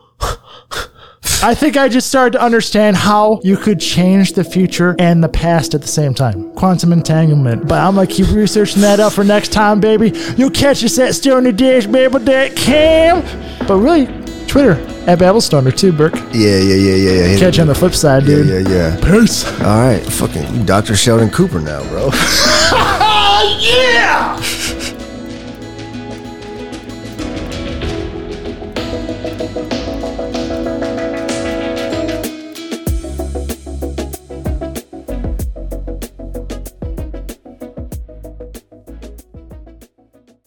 I 1.43 1.55
think 1.55 1.77
I 1.77 1.89
just 1.89 2.09
started 2.09 2.39
to 2.39 2.43
understand 2.43 2.97
how 2.97 3.41
you 3.45 3.57
could 3.57 3.79
change 3.81 4.33
the 4.33 4.43
future 4.45 4.97
and 4.99 5.23
the 5.23 5.29
past 5.29 5.75
at 5.75 5.83
the 5.83 5.89
same 5.89 6.15
time. 6.15 6.51
Quantum 6.55 6.93
entanglement. 6.93 7.69
But 7.69 7.81
I'm 7.81 7.95
gonna 7.97 8.07
keep 8.07 8.31
researching 8.31 8.81
that 8.83 9.01
up 9.01 9.12
for 9.12 9.25
next 9.25 9.53
time, 9.53 9.81
baby. 9.81 10.12
You'll 10.37 10.51
catch 10.51 10.83
us 10.85 10.99
at 10.99 11.11
StonerDashBabble.com. 11.11 13.67
But 13.67 13.77
really, 13.77 14.07
Twitter 14.47 14.73
at 15.07 15.19
Babblestoner 15.19 15.77
too, 15.77 15.93
Burke. 15.93 16.15
Yeah, 16.33 16.59
yeah, 16.59 16.75
yeah, 16.75 16.95
yeah, 16.95 17.27
yeah. 17.33 17.39
Catch 17.39 17.57
you 17.57 17.62
on 17.62 17.69
the 17.69 17.75
flip 17.75 17.95
side, 17.95 18.25
dude. 18.25 18.47
yeah, 18.47 18.59
yeah. 18.61 18.97
Yeah. 18.97 19.01
Peace. 19.21 19.45
All 19.61 19.79
right, 19.79 20.03
fucking 20.03 20.65
Dr. 20.65 20.97
Sheldon 20.97 21.31
Cooper 21.31 21.61
now, 21.61 21.83
bro. 21.89 22.07
yeah! 23.61 24.41